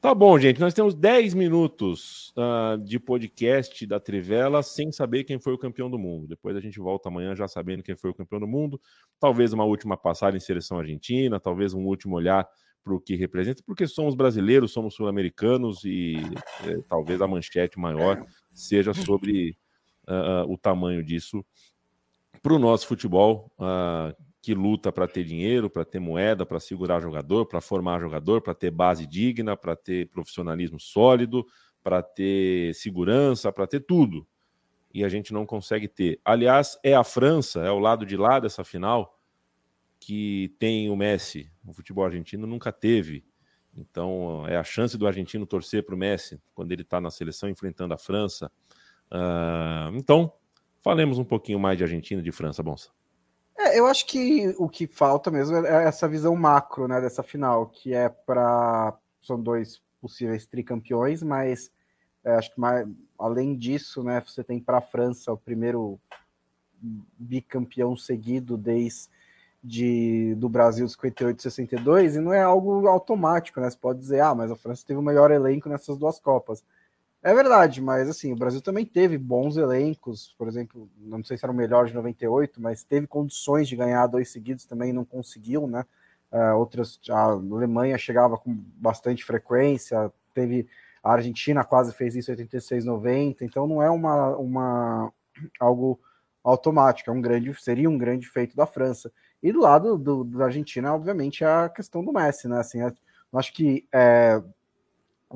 [0.06, 0.60] Tá bom, gente.
[0.60, 5.90] Nós temos 10 minutos uh, de podcast da Trivela sem saber quem foi o campeão
[5.90, 6.28] do mundo.
[6.28, 8.80] Depois a gente volta amanhã já sabendo quem foi o campeão do mundo.
[9.20, 12.48] Talvez uma última passagem em seleção argentina, talvez um último olhar
[12.84, 16.18] para o que representa, porque somos brasileiros, somos sul-americanos e
[16.66, 19.58] é, talvez a manchete maior seja sobre
[20.08, 21.44] uh, o tamanho disso
[22.44, 24.16] para o nosso futebol, uh,
[24.46, 28.54] que luta para ter dinheiro, para ter moeda, para segurar jogador, para formar jogador, para
[28.54, 31.44] ter base digna, para ter profissionalismo sólido,
[31.84, 34.24] para ter segurança, para ter tudo.
[34.94, 36.22] E a gente não consegue ter.
[36.24, 39.20] Aliás, é a França, é o lado de lá dessa final
[40.00, 41.52] que tem o Messi.
[41.66, 43.26] O futebol argentino nunca teve.
[43.76, 47.50] Então, é a chance do argentino torcer para o Messi quando ele está na seleção
[47.50, 48.52] enfrentando a França.
[49.12, 50.32] Uh, então,
[50.84, 52.94] falemos um pouquinho mais de Argentina e de França, Bonsa.
[53.58, 57.68] É, eu acho que o que falta mesmo é essa visão macro né, dessa final,
[57.68, 58.94] que é para.
[59.22, 61.72] São dois possíveis tricampeões, mas
[62.24, 62.88] é, acho que mais,
[63.18, 66.00] além disso, né, você tem para a França o primeiro
[67.18, 69.10] bicampeão seguido desde
[69.66, 73.70] de, do Brasil 58 62, e não é algo automático, né?
[73.70, 76.64] Você pode dizer, ah, mas a França teve o melhor elenco nessas duas Copas.
[77.26, 81.44] É verdade, mas assim, o Brasil também teve bons elencos, por exemplo, não sei se
[81.44, 85.66] era o melhor de 98, mas teve condições de ganhar dois seguidos também, não conseguiu,
[85.66, 85.84] né?
[86.32, 90.68] Uh, outras, a Alemanha chegava com bastante frequência, teve
[91.04, 95.12] a Argentina quase fez isso em 86, 90, então não é uma, uma
[95.60, 96.00] algo
[96.44, 99.12] automático, é um grande, seria um grande feito da França.
[99.42, 102.60] E do lado do, da Argentina, obviamente, é a questão do Messi, né?
[102.60, 102.94] Assim, eu
[103.34, 104.44] acho que é,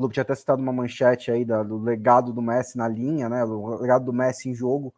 [0.05, 3.43] o tinha até citado uma manchete aí da, do legado do Messi na linha, né?
[3.43, 4.93] O legado do Messi em jogo.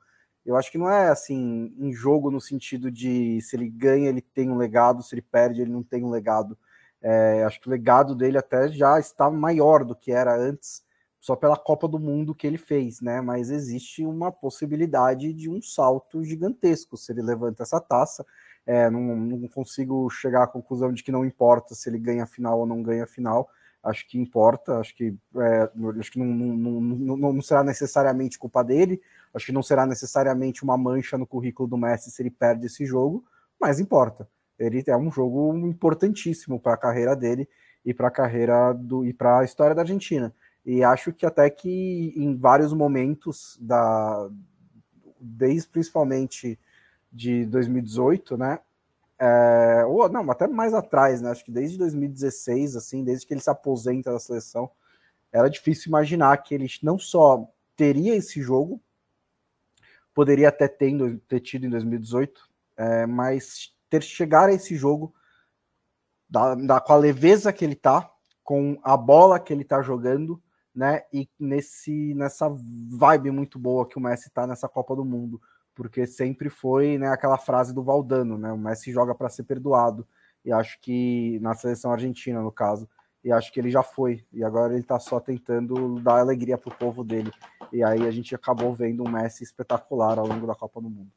[0.45, 4.21] Eu acho que não é assim em jogo no sentido de se ele ganha, ele
[4.21, 6.57] tem um legado, se ele perde, ele não tem um legado.
[7.01, 10.83] É, acho que o legado dele até já está maior do que era antes,
[11.19, 13.21] só pela Copa do Mundo que ele fez, né?
[13.21, 18.25] Mas existe uma possibilidade de um salto gigantesco se ele levanta essa taça.
[18.65, 22.27] É, não, não consigo chegar à conclusão de que não importa se ele ganha a
[22.27, 23.49] final ou não ganha a final
[23.84, 25.69] acho que importa, acho que, é,
[25.99, 29.01] acho que não, não, não, não, será necessariamente culpa dele,
[29.34, 32.86] acho que não será necessariamente uma mancha no currículo do Messi se ele perde esse
[32.86, 33.25] jogo,
[33.59, 34.27] mas importa.
[34.59, 37.49] Ele é um jogo importantíssimo para a carreira dele
[37.84, 40.34] e para a carreira do e para a história da Argentina.
[40.63, 44.29] E acho que até que em vários momentos da
[45.19, 46.59] desde principalmente
[47.11, 48.59] de 2018, né,
[49.24, 51.30] é, ou não, até mais atrás, né?
[51.30, 54.72] Acho que desde 2016, assim, desde que ele se aposenta da seleção,
[55.32, 58.82] era difícil imaginar que ele não só teria esse jogo,
[60.11, 65.13] poderia até ter, ter tido em 2018, é, mas ter chegar a esse jogo
[66.28, 68.11] da, da, com a leveza que ele tá,
[68.43, 70.41] com a bola que ele tá jogando,
[70.74, 71.03] né?
[71.13, 75.39] E nesse, nessa vibe muito boa que o Messi tá nessa Copa do Mundo
[75.82, 78.51] porque sempre foi né, aquela frase do Valdano, né?
[78.51, 80.07] O Messi joga para ser perdoado.
[80.45, 82.88] E acho que na seleção argentina, no caso,
[83.23, 84.23] e acho que ele já foi.
[84.32, 87.32] E agora ele está só tentando dar alegria para o povo dele.
[87.73, 91.11] E aí a gente acabou vendo um Messi espetacular ao longo da Copa do Mundo.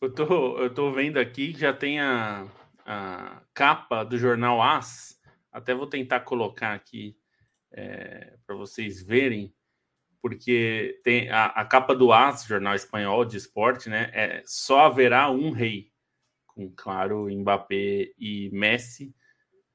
[0.00, 2.46] Eu tô, eu tô vendo aqui já tem a,
[2.86, 5.20] a capa do jornal As.
[5.52, 7.14] Até vou tentar colocar aqui
[7.70, 9.52] é, para vocês verem
[10.20, 14.10] porque tem a, a capa do AS, jornal espanhol de esporte, né?
[14.12, 15.90] É só haverá um rei,
[16.46, 19.14] com claro Mbappé e Messi.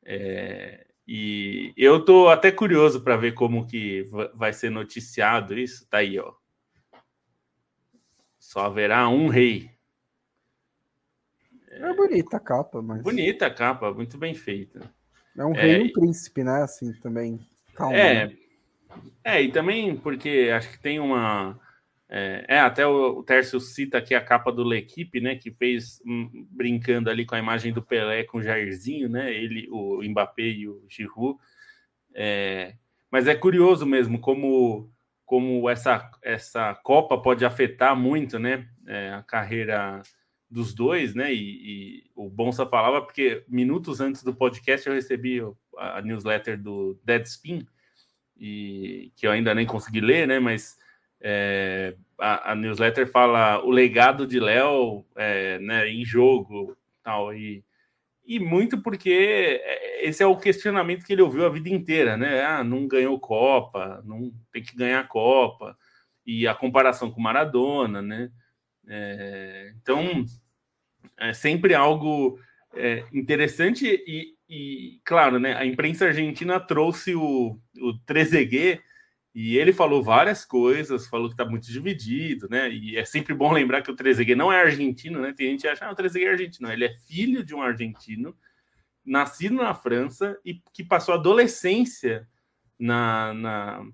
[0.06, 5.88] É, e eu tô até curioso para ver como que vai ser noticiado isso.
[5.90, 6.34] Tá aí, ó.
[8.40, 9.70] Só haverá um rei.
[11.70, 13.02] É, é bonita a capa, mas.
[13.02, 14.94] Bonita a capa, muito bem feita.
[15.36, 16.62] É um rei e um príncipe, né?
[16.62, 17.40] Assim, também.
[17.74, 17.98] Calma.
[17.98, 18.38] É, né?
[19.24, 21.60] É, e também porque acho que tem uma.
[22.10, 25.36] É, é até o, o Tércio cita aqui a capa do L'Equipe, né?
[25.36, 29.34] Que fez um, brincando ali com a imagem do Pelé com o Jairzinho, né?
[29.34, 31.40] Ele, o Mbappé e o Giroud.
[32.14, 32.76] É,
[33.10, 34.92] mas é curioso mesmo como,
[35.26, 38.68] como essa, essa Copa pode afetar muito, né?
[38.86, 40.02] É, a carreira
[40.50, 41.34] dos dois, né?
[41.34, 45.42] E, e, o Bonsa falava porque minutos antes do podcast eu recebi
[45.78, 47.66] a newsletter do Deadspin
[48.46, 50.38] e que eu ainda nem consegui ler, né?
[50.38, 50.78] Mas
[51.22, 57.64] é, a, a, newsletter fala o legado de Léo é, né, em jogo tal e
[58.26, 59.62] e muito porque
[60.00, 62.42] esse é o questionamento que ele ouviu a vida inteira, né?
[62.42, 65.78] Ah, não ganhou Copa, não tem que ganhar Copa
[66.26, 68.30] e a comparação com Maradona, né?
[68.88, 70.26] É, então
[71.18, 72.40] é sempre algo
[72.74, 78.82] é, interessante e, e, claro, né, a imprensa argentina trouxe o, o Trezeguet
[79.34, 82.70] e ele falou várias coisas, falou que está muito dividido, né?
[82.70, 85.34] E é sempre bom lembrar que o Trezeguet não é argentino, né?
[85.36, 86.72] Tem gente que acha, ah, o Trezeguet é argentino.
[86.72, 88.38] Ele é filho de um argentino,
[89.04, 92.28] nascido na França e que passou a adolescência
[92.78, 93.86] na, na,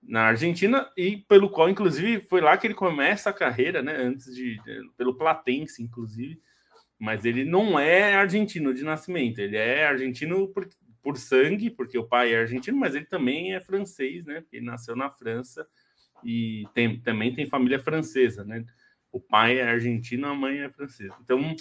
[0.00, 3.96] na Argentina e pelo qual, inclusive, foi lá que ele começa a carreira, né?
[3.96, 4.60] Antes de.
[4.96, 6.40] pelo Platense, inclusive.
[6.98, 10.68] Mas ele não é argentino de nascimento, ele é argentino por,
[11.02, 14.44] por sangue, porque o pai é argentino, mas ele também é francês, né?
[14.52, 15.66] Ele nasceu na França
[16.24, 18.64] e tem, também tem família francesa, né?
[19.12, 21.14] O pai é argentino, a mãe é francesa.
[21.22, 21.54] Então,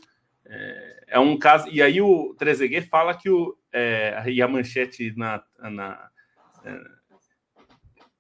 [0.45, 1.69] é, é um caso.
[1.69, 3.57] E aí o Trezeguet fala que o.
[3.71, 6.09] É, e a manchete na, na
[6.65, 6.96] é,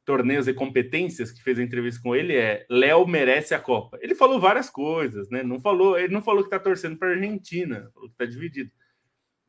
[0.07, 3.99] torneios e competências que fez a entrevista com ele é Léo merece a Copa.
[4.01, 5.43] Ele falou várias coisas, né?
[5.43, 8.71] Não falou, ele não falou que está torcendo para Argentina, falou que está dividido.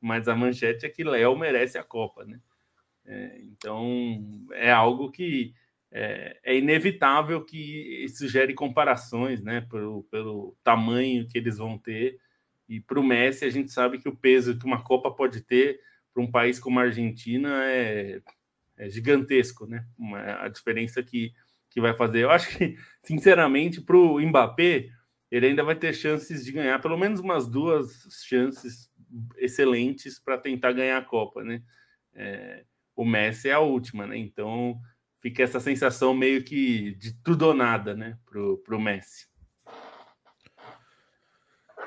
[0.00, 2.40] Mas a manchete é que Léo merece a Copa, né?
[3.06, 5.54] É, então é algo que
[5.92, 9.60] é, é, inevitável que isso gere comparações, né?
[9.60, 12.18] Pelo, pelo tamanho que eles vão ter.
[12.68, 15.78] E para o Messi, a gente sabe que o peso que uma Copa pode ter
[16.12, 18.20] para um país como a Argentina é
[18.78, 19.84] é gigantesco, né?
[19.98, 21.32] Uma, a diferença que,
[21.70, 22.24] que vai fazer.
[22.24, 24.88] Eu acho que, sinceramente, para o Mbappé,
[25.30, 28.90] ele ainda vai ter chances de ganhar pelo menos umas duas chances
[29.36, 31.62] excelentes para tentar ganhar a Copa, né?
[32.14, 32.64] É,
[32.96, 34.16] o Messi é a última, né?
[34.16, 34.78] Então
[35.20, 38.16] fica essa sensação meio que de tudo ou nada, né?
[38.24, 39.26] Pro, pro Messi.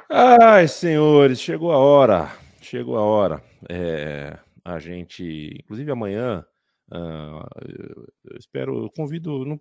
[0.10, 2.32] Ai, senhores, chegou a hora.
[2.62, 3.44] Chegou a hora.
[3.70, 6.46] É, a gente, inclusive amanhã,
[6.92, 7.48] Uh,
[8.26, 9.46] eu espero, eu convido.
[9.46, 9.58] Não,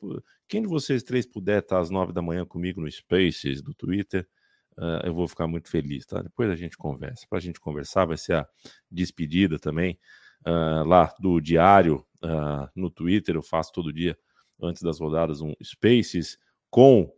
[0.49, 4.27] quem de vocês três puder estar às nove da manhã comigo no Spaces do Twitter,
[4.77, 6.21] uh, eu vou ficar muito feliz, tá?
[6.21, 7.25] Depois a gente conversa.
[7.29, 8.49] Para a gente conversar, vai ser a
[8.91, 9.97] despedida também
[10.45, 12.05] uh, lá do diário
[12.77, 13.35] no Twitter.
[13.35, 14.15] Eu faço todo dia,
[14.61, 16.37] antes das rodadas, um Spaces
[16.69, 17.11] com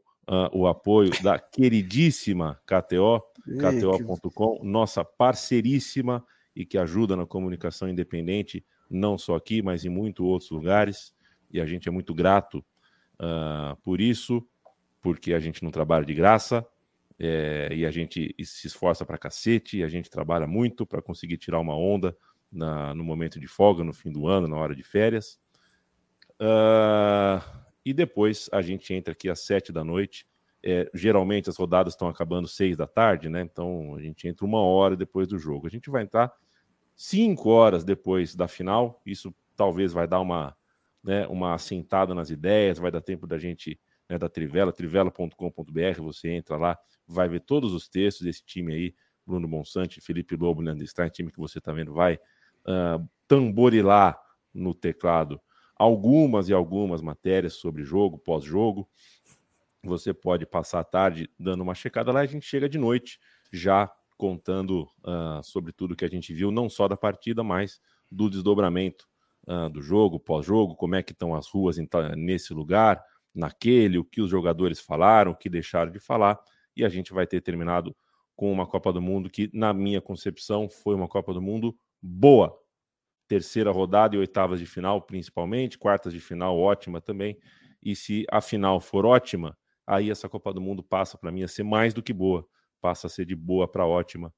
[0.53, 3.21] o apoio da queridíssima KTO,
[3.59, 10.24] KTO.com, nossa parceiríssima e que ajuda na comunicação independente não só aqui, mas em muitos
[10.24, 11.14] outros lugares,
[11.51, 12.64] e a gente é muito grato
[13.14, 14.47] uh, por isso,
[15.01, 16.66] porque a gente não trabalha de graça,
[17.18, 21.36] é, e a gente se esforça para cacete, e a gente trabalha muito para conseguir
[21.36, 22.16] tirar uma onda
[22.51, 25.40] na, no momento de folga, no fim do ano, na hora de férias.
[26.40, 30.26] Uh, e depois a gente entra aqui às sete da noite.
[30.64, 33.43] É, geralmente as rodadas estão acabando seis da tarde, né?
[33.43, 35.66] Então a gente entra uma hora depois do jogo.
[35.66, 36.32] A gente vai entrar
[37.03, 39.03] cinco horas depois da final.
[39.05, 40.57] Isso talvez vai dar uma,
[41.03, 43.78] né, uma assentada nas ideias, vai dar tempo da gente,
[44.09, 48.94] né, da Trivela, trivela.com.br, você entra lá, vai ver todos os textos desse time aí,
[49.26, 54.16] Bruno Bonsante, Felipe Lobo, Leandro Stein, time que você está vendo, vai uh, tamborilar
[54.55, 55.40] no teclado
[55.74, 58.88] algumas e algumas matérias sobre jogo, pós-jogo.
[59.82, 63.18] Você pode passar a tarde dando uma checada lá, a gente chega de noite
[63.50, 63.92] já
[64.23, 69.09] contando uh, sobre tudo que a gente viu, não só da partida, mas do desdobramento
[69.49, 73.03] uh, do jogo, pós-jogo, como é que estão as ruas em, nesse lugar,
[73.35, 76.39] naquele, o que os jogadores falaram, o que deixaram de falar,
[76.77, 77.97] e a gente vai ter terminado
[78.37, 82.57] com uma Copa do Mundo que, na minha concepção, foi uma Copa do Mundo boa.
[83.27, 87.37] Terceira rodada e oitavas de final, principalmente, quartas de final ótima também.
[87.83, 91.49] E se a final for ótima, aí essa Copa do Mundo passa para mim a
[91.49, 92.47] ser mais do que boa
[92.83, 94.35] passa a ser de boa para ótima.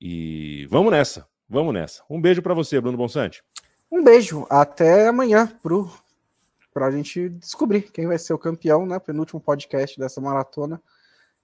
[0.00, 2.04] E vamos nessa, vamos nessa.
[2.08, 3.42] Um beijo para você, Bruno Bonsante.
[3.90, 5.52] Um beijo, até amanhã
[6.72, 8.98] para a gente descobrir quem vai ser o campeão, né?
[8.98, 10.80] Penúltimo podcast dessa maratona.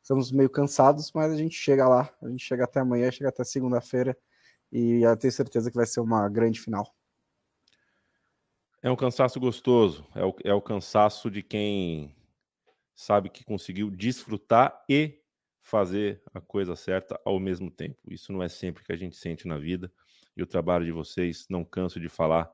[0.00, 3.44] Estamos meio cansados, mas a gente chega lá, a gente chega até amanhã, chega até
[3.44, 4.16] segunda-feira
[4.72, 6.94] e eu tenho certeza que vai ser uma grande final.
[8.80, 12.14] É um cansaço gostoso, é o, é o cansaço de quem
[12.94, 15.20] sabe que conseguiu desfrutar e
[15.68, 17.98] fazer a coisa certa ao mesmo tempo.
[18.10, 19.92] Isso não é sempre que a gente sente na vida.
[20.34, 22.50] E o trabalho de vocês, não canso de falar,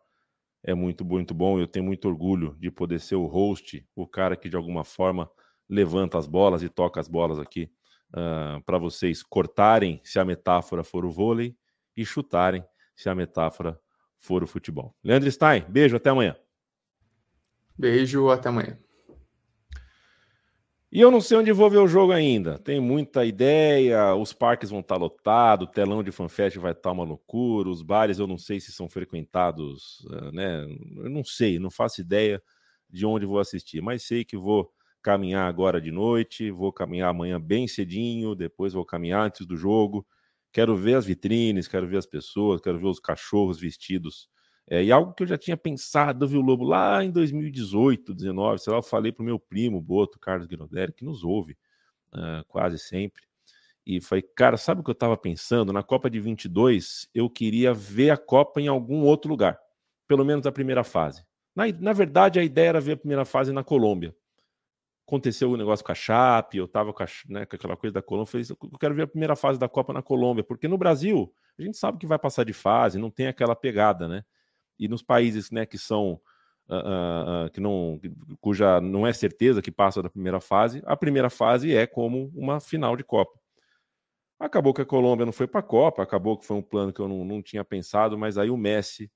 [0.65, 1.61] é muito, muito bom.
[1.61, 5.31] Eu tenho muito orgulho de poder ser o host, o cara que de alguma forma
[5.69, 7.71] levanta as bolas e toca as bolas aqui
[8.11, 11.57] uh, para vocês cortarem se a metáfora for o vôlei
[11.97, 12.65] e chutarem
[12.97, 13.79] se a metáfora
[14.19, 14.95] for o futebol.
[15.05, 16.37] Leandro Stein, beijo, até amanhã.
[17.79, 18.84] Beijo, até amanhã.
[20.95, 22.57] E eu não sei onde vou ver o jogo ainda.
[22.57, 27.03] Tem muita ideia, os parques vão estar lotados, o telão de fanfest vai estar uma
[27.03, 30.65] loucura, os bares eu não sei se são frequentados, eh, né?
[30.99, 32.41] Eu não sei, não faço ideia
[32.89, 34.73] de onde vou assistir, mas sei que vou
[35.03, 40.07] caminhar agora de noite, vou caminhar amanhã bem cedinho, depois vou caminhar antes do jogo.
[40.53, 44.29] Quero ver as vitrines, quero ver as pessoas, quero ver os cachorros vestidos
[44.67, 48.73] é, e algo que eu já tinha pensado, viu, Lobo, lá em 2018, 19, sei
[48.73, 51.57] lá, eu falei para o meu primo, Boto, Carlos Grondelli, que nos ouve
[52.15, 53.23] uh, quase sempre.
[53.87, 55.73] E falei, cara, sabe o que eu estava pensando?
[55.73, 59.59] Na Copa de 22, eu queria ver a Copa em algum outro lugar,
[60.09, 61.23] pelo menos a primeira fase.
[61.55, 64.17] Na, na verdade, a ideia era ver a primeira fase na Colômbia.
[65.07, 68.01] Aconteceu o um negócio com a Chape, eu estava com, né, com, aquela coisa da
[68.01, 71.31] Colômbia, falei, eu quero ver a primeira fase da Copa na Colômbia, porque no Brasil
[71.59, 74.25] a gente sabe que vai passar de fase, não tem aquela pegada, né?
[74.79, 76.21] E nos países né, que são
[76.69, 78.01] uh, uh, que não,
[78.41, 82.61] cuja não é certeza que passa da primeira fase, a primeira fase é como uma
[82.61, 83.39] final de Copa.
[84.39, 87.01] Acabou que a Colômbia não foi para a Copa, acabou que foi um plano que
[87.01, 89.11] eu não, não tinha pensado, mas aí o Messi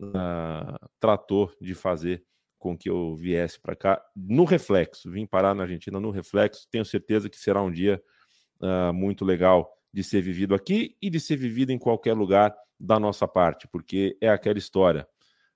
[0.00, 2.24] uh, tratou de fazer
[2.58, 5.10] com que eu viesse para cá no reflexo.
[5.10, 6.68] Vim parar na Argentina no reflexo.
[6.70, 8.02] Tenho certeza que será um dia
[8.92, 13.28] muito legal de ser vivido aqui e de ser vivido em qualquer lugar da nossa
[13.28, 15.06] parte, porque é aquela história.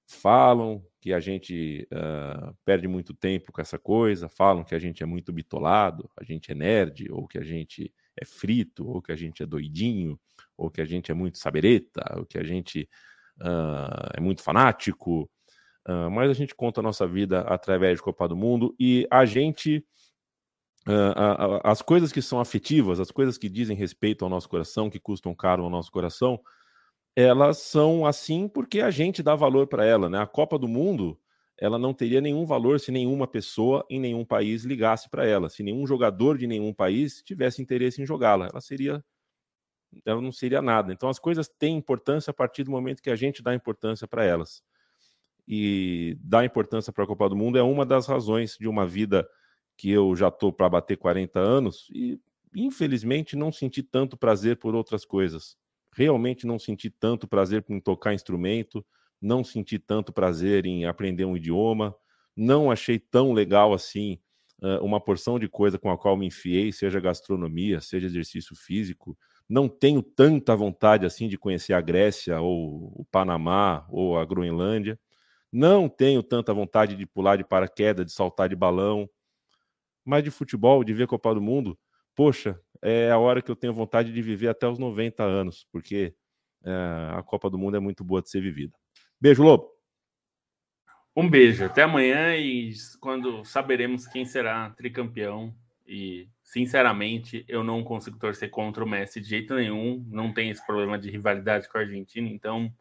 [0.06, 5.02] Falam que a gente uh, perde muito tempo com essa coisa, falam que a gente
[5.02, 9.12] é muito bitolado, a gente é nerd, ou que a gente é frito, ou que
[9.12, 10.20] a gente é doidinho,
[10.56, 12.88] ou que a gente é muito sabereta, ou que a gente
[13.40, 15.30] uh, é muito fanático.
[15.88, 19.24] Uh, mas a gente conta a nossa vida através de Copa do Mundo e a
[19.24, 19.84] gente.
[20.86, 25.00] Uh, as coisas que são afetivas, as coisas que dizem respeito ao nosso coração, que
[25.00, 26.38] custam caro ao nosso coração,
[27.16, 30.18] elas são assim porque a gente dá valor para ela, né?
[30.18, 31.18] A Copa do Mundo,
[31.58, 35.62] ela não teria nenhum valor se nenhuma pessoa em nenhum país ligasse para ela, se
[35.62, 39.02] nenhum jogador de nenhum país tivesse interesse em jogá-la, ela seria
[40.04, 40.92] ela não seria nada.
[40.92, 44.24] Então as coisas têm importância a partir do momento que a gente dá importância para
[44.24, 44.62] elas.
[45.46, 49.26] E dar importância para a Copa do Mundo é uma das razões de uma vida
[49.76, 52.20] que eu já estou para bater 40 anos e
[52.54, 55.56] infelizmente não senti tanto prazer por outras coisas
[55.94, 58.84] realmente não senti tanto prazer em tocar instrumento,
[59.22, 61.94] não senti tanto prazer em aprender um idioma,
[62.36, 64.18] não achei tão legal assim
[64.80, 69.16] uma porção de coisa com a qual me enfiei, seja gastronomia, seja exercício físico.
[69.46, 74.98] Não tenho tanta vontade assim de conhecer a Grécia ou o Panamá ou a Groenlândia.
[75.52, 79.06] Não tenho tanta vontade de pular de paraquedas, de saltar de balão.
[80.04, 81.78] Mas de futebol, de ver Copa do Mundo,
[82.14, 86.14] poxa, é a hora que eu tenho vontade de viver até os 90 anos, porque
[86.64, 88.74] é, a Copa do Mundo é muito boa de ser vivida.
[89.20, 89.74] Beijo, Lobo.
[91.16, 95.54] Um beijo, até amanhã e quando saberemos quem será tricampeão.
[95.86, 100.04] E, sinceramente, eu não consigo torcer contra o Messi de jeito nenhum.
[100.08, 102.72] Não tem esse problema de rivalidade com a Argentina, então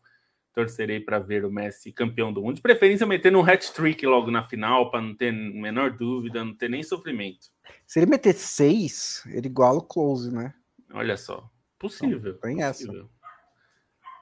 [0.54, 2.56] torcerei para ver o Messi campeão do mundo.
[2.56, 6.70] De preferência, metendo um hat-trick logo na final, para não ter menor dúvida, não ter
[6.70, 7.48] nem sofrimento.
[7.88, 10.54] Se ele meter seis, ele iguala o close, né?
[10.94, 11.50] Olha só.
[11.80, 12.18] Possível.
[12.38, 12.94] Então, tem possível.
[13.02, 13.10] essa.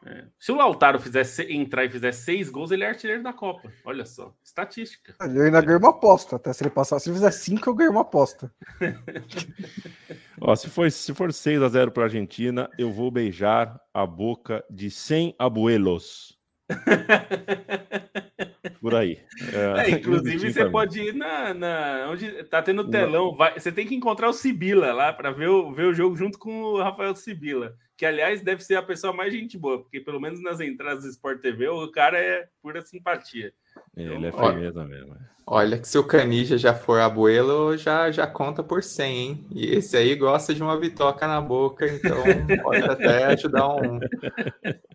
[0.05, 0.25] É.
[0.39, 3.71] Se o Lautaro fizesse, entrar e fizer seis gols, ele é artilheiro da Copa.
[3.85, 5.15] Olha só, estatística.
[5.21, 6.99] Eu ainda ganho uma aposta, até se ele passar.
[6.99, 8.51] Se ele fizer cinco, eu ganho uma aposta.
[10.41, 14.05] Ó, se, for, se for 6 a 0 para a Argentina, eu vou beijar a
[14.07, 16.39] boca de 100 abuelos.
[18.79, 19.19] Por aí.
[19.53, 23.35] É, é, inclusive, você pode ir na, na, onde tá tendo telão.
[23.35, 26.37] Vai, você tem que encontrar o Sibila lá para ver o, ver o jogo junto
[26.37, 30.19] com o Rafael Sibila que aliás deve ser a pessoa mais gente boa, porque pelo
[30.19, 33.53] menos nas entradas do Sport TV o cara é pura simpatia.
[33.95, 35.13] Ele é firmeza mesmo.
[35.13, 35.19] É.
[35.45, 39.47] Olha que se o Canija já for abuelo, já, já conta por 100, hein?
[39.51, 42.17] E esse aí gosta de uma bitoca na boca, então
[42.63, 43.99] pode até ajudar um,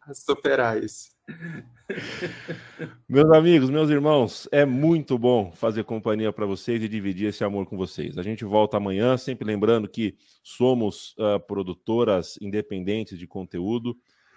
[0.02, 1.15] a superar isso.
[3.08, 7.66] Meus amigos, meus irmãos, é muito bom fazer companhia para vocês e dividir esse amor
[7.66, 8.18] com vocês.
[8.18, 13.96] A gente volta amanhã, sempre lembrando que somos uh, produtoras independentes de conteúdo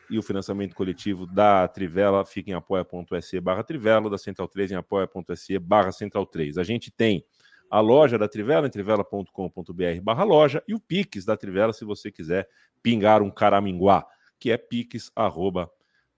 [0.09, 4.75] e o financiamento coletivo da Trivela fica em apoia.se barra Trivela, da Central 3 em
[4.75, 6.57] apoia.se barra Central 3.
[6.57, 7.23] A gente tem
[7.69, 12.11] a loja da Trivela em trivela.com.br barra loja e o Pix da Trivela se você
[12.11, 12.47] quiser
[12.81, 14.05] pingar um caraminguá,
[14.39, 15.11] que é pix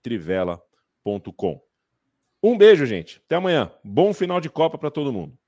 [0.02, 1.62] trivela.com.
[2.42, 3.22] Um beijo, gente.
[3.24, 3.72] Até amanhã.
[3.84, 5.38] Bom final de Copa para todo mundo.